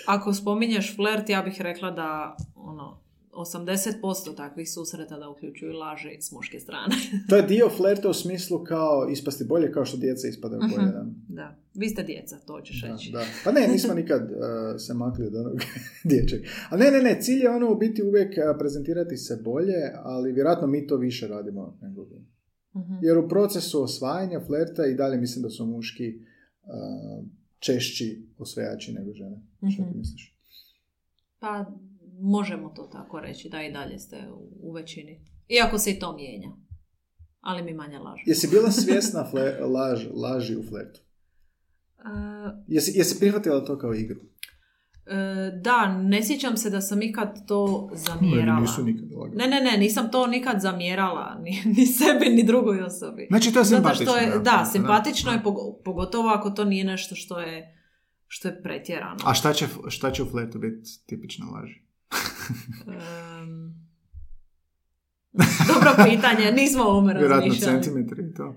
[0.08, 2.38] ako spominješ flert, ja bih rekla da
[3.36, 4.02] 80%
[4.38, 6.96] takvih susreta da uključuju laži s muške strane.
[7.30, 10.88] To je dio flerta u smislu kao ispasti bolje kao što djeca ispadaju bolje.
[10.88, 10.92] Mhm.
[10.92, 11.06] Da.
[11.28, 13.12] da, vi ste djeca, to ćeš Da, reći.
[13.12, 13.24] da.
[13.44, 14.38] Pa ne, nismo nikad uh,
[14.86, 15.58] se makli od onog
[16.10, 16.40] dječeg.
[16.70, 20.32] A ne, ne, ne, cilj je ono u biti uvijek uh, prezentirati se bolje, ali
[20.32, 22.26] vjerojatno mi to više radimo nego vi.
[22.76, 22.94] Mhm.
[23.02, 26.20] Jer u procesu osvajanja flerta i dalje mislim da su muški
[26.64, 27.26] uh,
[27.60, 29.42] češći osvajači nego žene.
[29.58, 29.98] Što ti Mhm.
[29.98, 30.36] misliš?
[31.40, 31.66] Pa
[32.16, 35.22] možemo to tako reći, da i dalje ste u, u većini.
[35.50, 36.50] Iako se i to mijenja.
[37.42, 38.24] Ali mi manje lažemo.
[38.26, 41.00] Jesi bila svjesna fle, laž, laži u flertu?
[41.98, 42.10] E,
[42.68, 44.20] Jesi, jesi prihvatila to kao igru?
[45.08, 45.16] e,
[45.54, 48.60] da, ne sjećam se da sam ikad to zamjerala.
[48.62, 49.06] Nisu nikad.
[49.34, 53.28] Ne, ne, ne, nisam to nikad zamjerala, ni, ni sebi, ni drugoj osobi.
[53.30, 54.06] Znači to je Zato simpatično.
[54.06, 54.40] što je, da.
[54.40, 55.38] da, simpatično Da.
[55.38, 57.78] je, pogo- pogotovo ako to nije nešto što je,
[58.28, 59.18] što je pretjerano.
[59.26, 61.85] A šta će, šta će u flertu biti tipična laži?
[62.88, 63.74] Em,
[65.68, 67.74] dobro pitanje, nismo o ovome Vjerojatno razmišljali.
[67.74, 68.56] centimetri i to.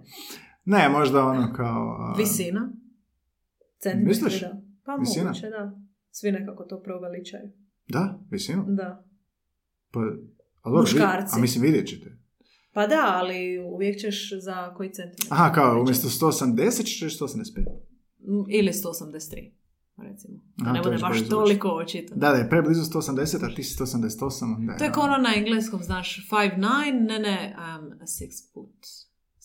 [0.65, 1.97] Ne, možda ono kao...
[2.01, 2.73] a, Visina?
[3.79, 4.41] Centimetri, Misliš?
[4.41, 4.61] da.
[4.85, 5.25] Pa Visina?
[5.25, 5.79] moguće, da.
[6.11, 7.51] Svi nekako to preuveličaju.
[7.89, 8.65] Da, visinu.
[8.69, 9.05] Da.
[9.91, 10.05] Pa, a,
[10.65, 11.27] dobro, Muškarci.
[11.27, 12.19] vi- a mislim vidjet ćete.
[12.73, 13.37] Pa da, ali
[13.67, 15.39] uvijek ćeš za koji centimetar.
[15.39, 17.59] Aha, kao umjesto 180 ćeš 185.
[18.21, 19.53] M, Ili 183,
[20.03, 20.35] recimo.
[20.57, 22.15] Da ne to bude baš toliko očito.
[22.15, 24.55] Da, da je preblizu 180, a ti si 188.
[24.57, 26.59] onda je, To je kao ono na engleskom, znaš, 5'9",
[27.09, 28.87] ne, ne, um, 6 foot.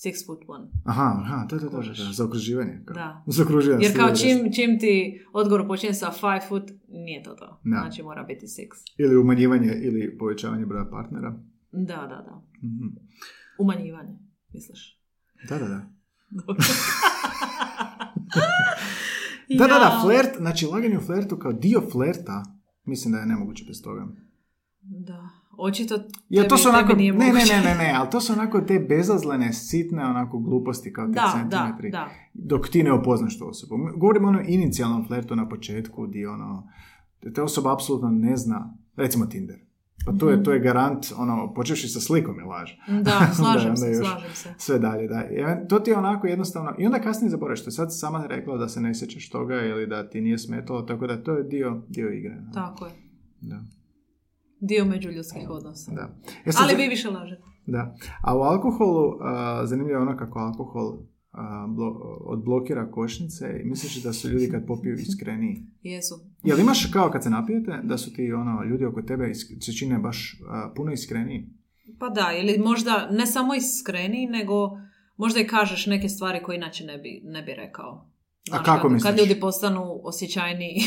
[0.06, 0.68] 6 foot 1.
[0.86, 1.98] Aha, aha, da, da, da, da, Kužiš.
[1.98, 2.82] da, za okruživanje.
[2.86, 2.94] Kao.
[2.96, 3.24] Da.
[3.28, 3.86] Za okruživanje.
[3.86, 7.60] Jer kao čim, čim ti odgovor počinje sa 5 foot, nije to to.
[7.64, 7.78] Da.
[7.82, 8.68] Znači mora biti 6.
[8.98, 11.40] Ili umanjivanje ili povećavanje broja partnera.
[11.72, 12.42] Da, da, da.
[12.64, 12.88] Mhm.
[13.60, 14.18] Umanjivanje,
[14.54, 15.00] misliš?
[15.50, 15.82] Da, da, da.
[19.50, 20.00] Da, da, da, Ja.
[20.04, 22.44] flert, znači laganje u flertu kao dio flerta,
[22.86, 24.08] mislim da je nemoguće bez toga.
[24.82, 25.30] Da.
[25.58, 25.96] Očito
[26.30, 27.54] Jer to tebi- su onako, tebi ne, nije ne, moguće.
[27.54, 31.22] ne, ne, ne, ali to su onako te bezazlene, sitne onako gluposti kao ti Da,
[31.22, 31.92] da, centimetri.
[31.92, 32.10] da.
[32.34, 33.76] Dok ti ne opoznaš tu osobu.
[33.96, 36.68] Govorimo o onom inicijalnom flertu na početku gdje ono,
[37.36, 39.60] te osoba apsolutno ne zna, recimo Tinder.
[40.06, 42.72] Pa to je, to je garant, ono, počevši sa slikom je laž.
[43.02, 44.54] Da, slažem onda se, slažem se.
[44.58, 45.24] Sve dalje, da.
[45.68, 48.68] To ti je onako jednostavno, i onda kasnije zaboraviš, što je sad sama rekla da
[48.68, 52.10] se ne sjećaš toga ili da ti nije smetalo, tako da to je dio, dio
[52.10, 52.38] igre.
[52.54, 52.92] Tako je.
[53.42, 53.64] Da,
[54.60, 55.92] Dio međuljudskih odnosa.
[55.92, 56.10] da.
[56.46, 57.44] E sad, Ali vi više lažete.
[57.66, 57.96] Da.
[58.22, 60.98] A u alkoholu, a, zanimljivo je ono kako alkohol
[61.68, 65.66] blo- odblokira košnice i misliš da su ljudi kad popiju iskreniji.
[65.84, 66.16] Jesu.
[66.44, 69.74] Jel imaš kao kad se napijete da su ti ono, ljudi oko tebe isk- se
[69.74, 71.50] čine baš a, puno iskreniji?
[72.00, 74.54] Pa da, ili možda ne samo iskreni, nego
[75.18, 78.10] možda i kažeš neke stvari koje inače ne bi, ne bi rekao.
[78.56, 79.10] kako kad, misliš?
[79.10, 80.78] Kad ljudi postanu osjećajniji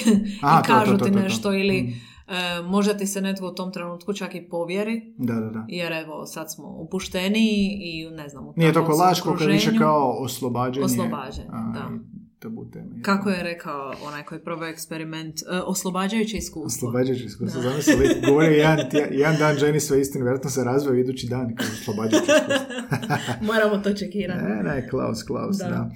[0.42, 1.22] A, i kažu to, to, ti to, to.
[1.22, 1.92] nešto ili Mm.
[2.28, 5.64] E, možda ti se netko u tom trenutku čak i povjeri, Da, da, da.
[5.68, 10.16] jer evo sad smo opušteniji i ne znam, u Nije laž koliko je više kao
[10.18, 10.84] oslobađanje.
[10.84, 11.90] Oslobađanje, a, da.
[12.38, 13.02] Tabu teme.
[13.02, 16.88] Kako je rekao onaj koji je probao eksperiment, e, oslobađajuće iskustvo.
[16.88, 17.62] Oslobađajući iskustvo.
[17.62, 18.78] Zamisli, govorio jedan,
[19.10, 22.66] jedan dan ženi sve istine, vjerojatno se razvio idući dan kao oslobađajući iskustvo.
[23.52, 24.44] Moramo to čekirati.
[24.44, 25.68] Ne, ne, Klaus, Klaus, da.
[25.68, 25.90] Da.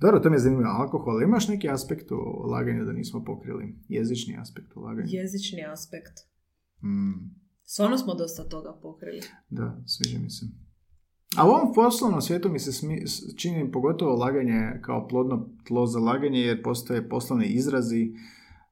[0.00, 0.70] Dobro, to mi je zanimljivo.
[0.72, 3.74] Alkohol, imaš neki aspekt u laganju da nismo pokrili?
[3.88, 5.08] Jezični aspekt u laganju?
[5.10, 6.18] Jezični aspekt.
[6.82, 7.30] Mm,
[7.64, 9.20] Stvarno smo dosta toga pokrili.
[9.50, 10.46] da, sviđa mi se.
[11.36, 13.04] A u ovom poslovnom svijetu mi se smi-
[13.36, 18.12] čini pogotovo laganje kao plodno tlo za laganje jer postoje poslovni izrazi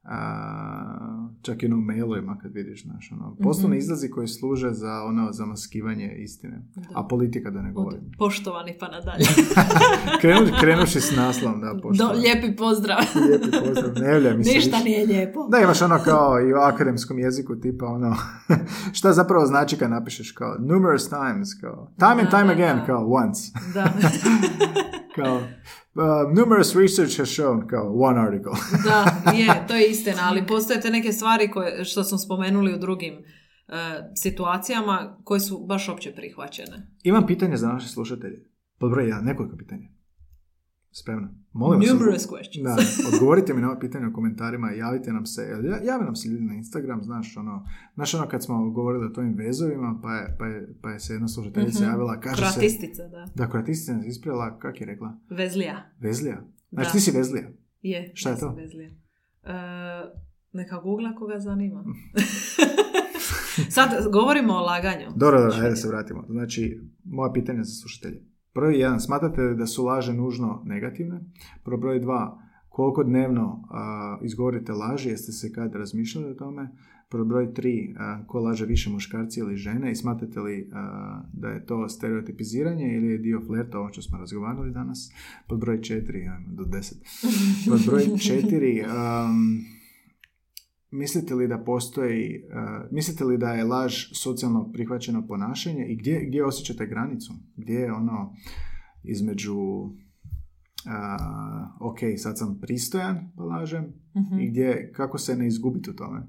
[0.08, 3.78] a, čak i ono u mailovima kad vidiš, znaš, ono, poslovni Mhm.
[3.78, 6.82] izrazi koji služe za ono zamaskivanje istine, Da.
[6.94, 8.00] a politika da ne Od govorim.
[8.18, 9.24] poštovani pa nadalje.
[10.20, 12.18] Krenu, krenuši s naslovom, da, Do, poštovani.
[12.18, 12.98] lijepi pozdrav.
[13.28, 13.92] Lijepi pozdrav,
[14.22, 14.84] ne mi se Ništa više.
[14.84, 15.48] nije lijepo.
[15.48, 18.16] Da, imaš ono kao i u akademskom jeziku tipa ono,
[18.92, 22.84] šta zapravo znači kad napišeš kao numerous times, kao time and time da, again, da.
[22.84, 23.42] kao once,
[23.74, 23.84] Da.
[25.22, 28.52] kao uh, numerous research has shown, kao one article.
[28.88, 32.78] da, je, to je istina, ali postoje te neke stvari koje, što smo spomenuli u
[32.78, 33.22] drugim e,
[34.14, 36.90] situacijama koje su baš opće prihvaćene.
[37.02, 38.44] Imam pitanje za naše slušatelje.
[38.78, 39.88] Pod broj jedan, nekoliko pitanja.
[40.92, 41.28] Spremna.
[41.52, 42.62] Molim vas, Numerous questions.
[42.64, 42.76] Da,
[43.08, 46.44] odgovorite mi na ova pitanja u komentarima, javite nam se, ja- jave nam se ljudi
[46.44, 47.64] na Instagram, znaš ono,
[47.94, 51.12] znaš ono kad smo govorili o tvojim vezovima, pa je, pa je, pa je se
[51.12, 51.90] jedna slušateljica Mhm.
[51.90, 53.26] javila, kaže se, Kroatistica, da.
[53.36, 55.18] da, kroatistica nas ispravila, kak je rekla?
[55.30, 55.90] Vezlija.
[56.00, 56.44] Vezlija?
[56.70, 56.92] Znači Da.
[56.92, 57.48] ti si Vezlija?
[57.82, 58.12] Je.
[58.14, 58.54] Šta je to?
[58.54, 58.88] Vezlija.
[58.88, 59.52] E,
[60.52, 61.84] neka googla koga zanima.
[63.70, 65.06] Sad govorimo o laganju.
[65.16, 66.24] Dobro, dobro, ajde da se vratimo.
[66.28, 68.22] Znači, moja pitanja za slušatelje.
[68.58, 71.20] Prvi jedan, smatrate li da su laže nužno negativne?
[71.64, 72.38] Prvo broj dva,
[72.68, 76.68] koliko dnevno a, izgovorite laži, jeste se kad razmišljali o tome?
[77.08, 81.48] Prvo broj tri, a, ko laže više muškarci ili žene i smatrate li a, da
[81.48, 85.12] je to stereotipiziranje ili je dio flerta, ovo što smo razgovarali danas?
[85.48, 86.98] Pod broj četiri, ajmo, do deset.
[87.70, 89.64] Pod broj četiri, um,
[90.90, 92.52] mislite li da postoji, uh,
[92.90, 97.32] mislite li da je laž socijalno prihvaćeno ponašanje i gdje, gdje osjećate granicu?
[97.56, 98.34] Gdje je ono
[99.04, 99.92] između uh,
[101.82, 104.38] ok, sad sam pristojan, pa lažem, Mhm.
[104.38, 106.22] i gdje, kako se ne izgubiti u tome?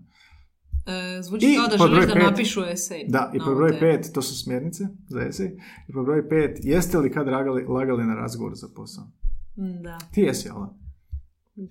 [0.88, 3.06] E, zvuči I kao da želiš da pet- napišu esej.
[3.08, 3.80] Da, i ovu broj temu.
[3.82, 5.48] pet, to su smjernice za esej,
[5.88, 9.04] i pod broj pet, jeste li kad lagali, lagali na razgovor za posao?
[9.84, 10.56] Da, Ti jesi, jel?
[10.56, 10.74] da?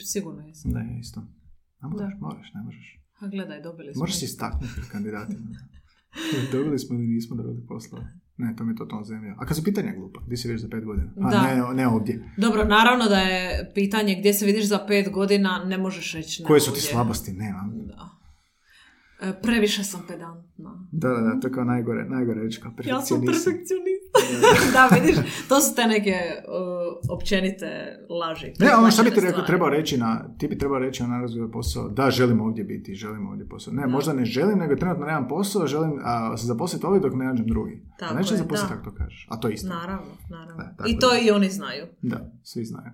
[0.00, 0.72] sigurno jesam.
[0.72, 1.22] Da, isto.
[1.82, 2.18] Ne moraš, Da.
[2.20, 3.00] moraš, ne možeš.
[3.20, 4.00] A gledaj, dobili smo.
[4.00, 5.46] Možeš se istaknuti pred kandidatima.
[6.52, 8.04] dobili smo ili nismo dobili poslove.
[8.36, 9.34] Ne, to mi je totalno zemlja.
[9.38, 11.10] A kad su pitanja glupa, gdje si vidiš za pet godina?
[11.18, 11.42] A Da.
[11.42, 12.30] ne, ne ovdje.
[12.36, 16.60] Dobro, naravno da je pitanje gdje se vidiš za pet godina, ne možeš reći Koje
[16.60, 16.82] su ti ovdje.
[16.82, 17.32] slabosti?
[17.32, 17.70] Nema.
[17.86, 18.08] Da.
[19.20, 20.86] E, previše sam pedantna.
[20.92, 23.97] Da, da, da, to je kao najgore, najgore reći kao Ja sam perfekcionist.
[24.74, 25.16] da, vidiš,
[25.48, 26.14] to su te neke
[26.48, 28.52] uh, općenite laži.
[28.58, 31.50] Ne, ono što bi ti rekao, trebao reći na, ti bi trebao reći na razgovor
[31.50, 33.74] posao, da, želim ovdje biti, želim ovdje posao.
[33.74, 33.88] Ne, Da.
[33.88, 37.46] možda ne želim, nego trenutno nemam posao, želim a, se zaposliti ovdje dok ne nađem
[37.46, 37.82] drugi.
[37.98, 38.76] Tako a neće je, zaposliti da.
[38.76, 39.26] kako to kažeš.
[39.30, 39.68] A to je isto.
[39.68, 40.56] Naravno, naravno.
[40.56, 41.86] Da, tako I to i oni znaju.
[42.02, 42.90] Da, svi znaju.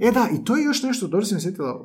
[0.00, 1.80] E da, i to je još nešto, dobro si mi sjetila,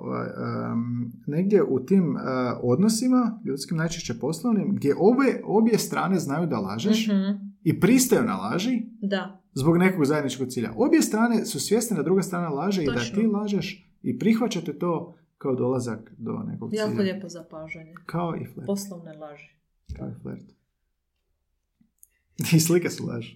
[0.72, 2.20] em, negdje u tim eh,
[2.64, 8.36] odnosima, ljudskim najčešće poslovnim, gdje obe, obje strane znaju da lažeš Mhm, i pristaju na
[8.36, 10.74] laži Da, zbog nekog zajedničkog cilja.
[10.76, 13.22] Obje strane su svjesne da druga strana laže i da Točno.
[13.22, 17.04] ti lažeš i prihvaćate to kao dolazak do nekog jako cilja.
[17.04, 17.94] lijepo zapažanje.
[18.06, 18.66] Kao i flert.
[18.68, 19.50] Poslovne laži.
[19.98, 20.46] Kao i flert.
[22.56, 23.26] I slike su laž.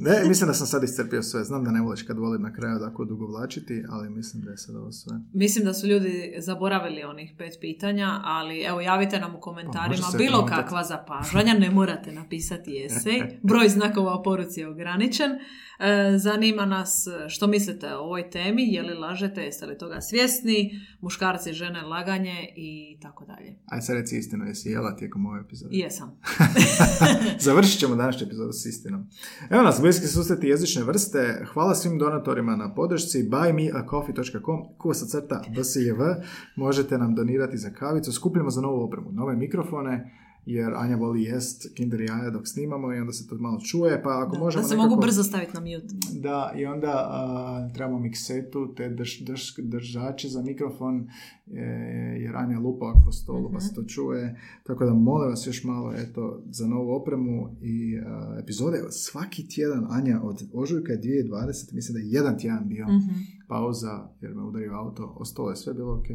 [0.00, 1.44] ne, mislim da sam sad iscrpio sve.
[1.44, 4.76] Znam da ne voliš kad volim na kraju tako dugovlačiti, ali mislim da je sad
[4.76, 5.16] ovo sve.
[5.32, 10.06] Mislim da su ljudi zaboravili onih pet pitanja, ali evo javite nam u Pa, komentarima
[10.10, 10.64] se bilo komentat.
[10.64, 15.30] kakva zapažanja, ne morate napisati esej, broj znakova u poruci je ograničen.
[15.30, 20.80] E, zanima nas što mislite o ovoj temi, je li lažete, jeste li toga svjesni,
[21.00, 23.58] muškarci, žene, laganje i tako dalje.
[23.66, 25.76] Aj sad reci istinu, jesi jela tijekom ove epizode.
[25.76, 26.20] Jesam.
[27.46, 29.06] Završit ćemo današnju epizodu s istinom.
[29.50, 31.44] Evo nas, bliski susreti jezične vrste.
[31.52, 33.28] Hvala svim donatorima na podršci.
[33.28, 35.96] buymeacoffee.com kusa crta bsiljev.
[36.56, 38.12] Možete nam donirati za kavicu.
[38.12, 40.10] Skupljamo za novu opremu, nove mikrofone,
[40.46, 44.22] jer Anja voli jest kinder jaja dok snimamo i onda se to malo čuje, pa
[44.26, 44.88] ako Da, možemo da se nekako...
[44.88, 45.94] mogu brzo staviti na mute.
[46.20, 51.08] Da, i onda a, trebamo miksetu, te drž, drž, držače za mikrofon,
[51.52, 51.60] e,
[52.16, 54.36] jer Anja lupa po stolu, pa se to čuje.
[54.62, 58.78] Tako da molim vas još malo eto, za novu opremu i a, epizode.
[58.90, 61.30] Svaki tjedan, Anja, od ožujka 2020,
[61.72, 63.10] mislim da je jedan tjedan bio Mhm.
[63.48, 63.90] pauza,
[64.20, 66.06] jer me udario auto, ostalo je sve bilo ok.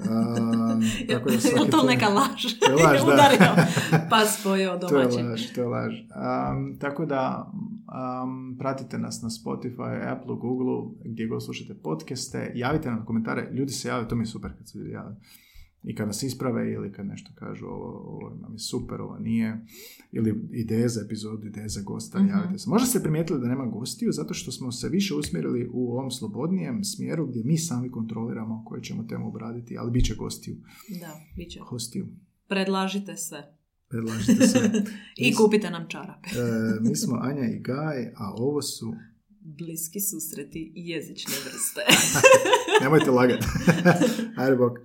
[0.00, 2.42] A, tako da Je svaki to tjedan- neka laž?
[2.60, 3.06] To je laž, da.
[3.06, 3.64] Udario,
[4.10, 5.22] pa spojio To je domaći.
[5.22, 5.94] laž, to je laž.
[5.94, 7.52] Um, tako da
[7.86, 12.52] um, pratite nas na Spotify, Apple, Google, gdje god slušate podcaste.
[12.54, 13.48] Javite nam komentare.
[13.52, 15.16] Ljudi se jave, to mi je super kad se ljudi jave.
[15.82, 19.66] I kad nas isprave ili kad nešto kažu ovo, ovo nam je super, ovo nije.
[20.12, 22.28] Ili ideje za epizodu, ideje za gosta, Mhm.
[22.28, 22.70] javite se.
[22.70, 26.84] Možda ste primijetili da nema gostiju zato što smo se više usmjerili u ovom slobodnijem
[26.84, 30.56] smjeru gdje mi sami kontroliramo koju ćemo temu obraditi, ali bit će gostiju,
[31.00, 31.60] Da, bit će.
[31.60, 32.06] hostiju.
[32.48, 33.54] Predlažite sve.
[33.94, 34.70] Predlažite sve.
[35.26, 36.28] I kupite nam čarape.
[36.28, 38.94] E, mi smo Anja i Gaj, a ovo su...
[39.40, 41.80] Bliski susreti i jezične vrste.
[42.82, 43.46] Nemojte lagati.
[44.38, 44.78] Ajde, bok.